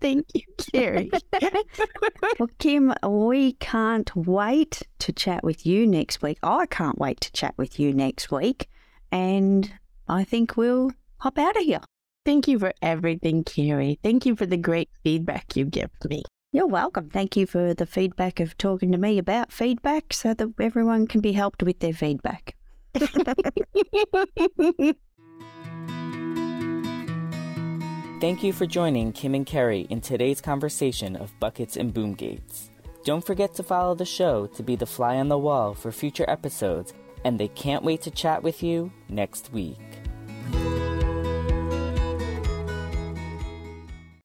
Thank 0.00 0.26
you, 0.34 0.42
Kerry. 0.72 1.10
well, 2.38 2.48
Kim, 2.58 2.92
we 3.06 3.52
can't 3.54 4.14
wait 4.16 4.82
to 4.98 5.12
chat 5.12 5.44
with 5.44 5.64
you 5.64 5.86
next 5.86 6.20
week. 6.20 6.38
I 6.42 6.66
can't 6.66 6.98
wait 6.98 7.20
to 7.22 7.32
chat 7.32 7.54
with 7.56 7.78
you 7.78 7.92
next 7.92 8.32
week. 8.32 8.68
And 9.12 9.72
I 10.08 10.24
think 10.24 10.56
we'll 10.56 10.92
hop 11.18 11.38
out 11.38 11.56
of 11.56 11.62
here. 11.62 11.80
Thank 12.24 12.48
you 12.48 12.58
for 12.58 12.72
everything, 12.82 13.44
Kerry. 13.44 13.98
Thank 14.02 14.26
you 14.26 14.36
for 14.36 14.44
the 14.44 14.56
great 14.56 14.90
feedback 15.04 15.56
you 15.56 15.64
give 15.64 15.90
me. 16.08 16.24
You're 16.52 16.66
welcome. 16.66 17.08
Thank 17.08 17.36
you 17.36 17.46
for 17.46 17.72
the 17.72 17.86
feedback 17.86 18.40
of 18.40 18.58
talking 18.58 18.90
to 18.92 18.98
me 18.98 19.18
about 19.18 19.52
feedback 19.52 20.12
so 20.12 20.34
that 20.34 20.48
everyone 20.60 21.06
can 21.06 21.20
be 21.20 21.32
helped 21.32 21.62
with 21.62 21.78
their 21.78 21.92
feedback. 21.92 22.56
Thank 28.20 28.42
you 28.42 28.52
for 28.52 28.66
joining 28.66 29.12
Kim 29.12 29.36
and 29.36 29.46
Kerry 29.46 29.82
in 29.90 30.00
today's 30.00 30.40
conversation 30.40 31.14
of 31.14 31.38
buckets 31.38 31.76
and 31.76 31.94
boom 31.94 32.14
gates. 32.14 32.68
Don't 33.04 33.24
forget 33.24 33.54
to 33.54 33.62
follow 33.62 33.94
the 33.94 34.04
show 34.04 34.48
to 34.56 34.62
be 34.64 34.74
the 34.74 34.86
fly 34.86 35.18
on 35.18 35.28
the 35.28 35.38
wall 35.38 35.72
for 35.72 35.92
future 35.92 36.24
episodes, 36.26 36.94
and 37.24 37.38
they 37.38 37.46
can't 37.46 37.84
wait 37.84 38.02
to 38.02 38.10
chat 38.10 38.42
with 38.42 38.60
you 38.60 38.90
next 39.08 39.52
week. 39.52 39.78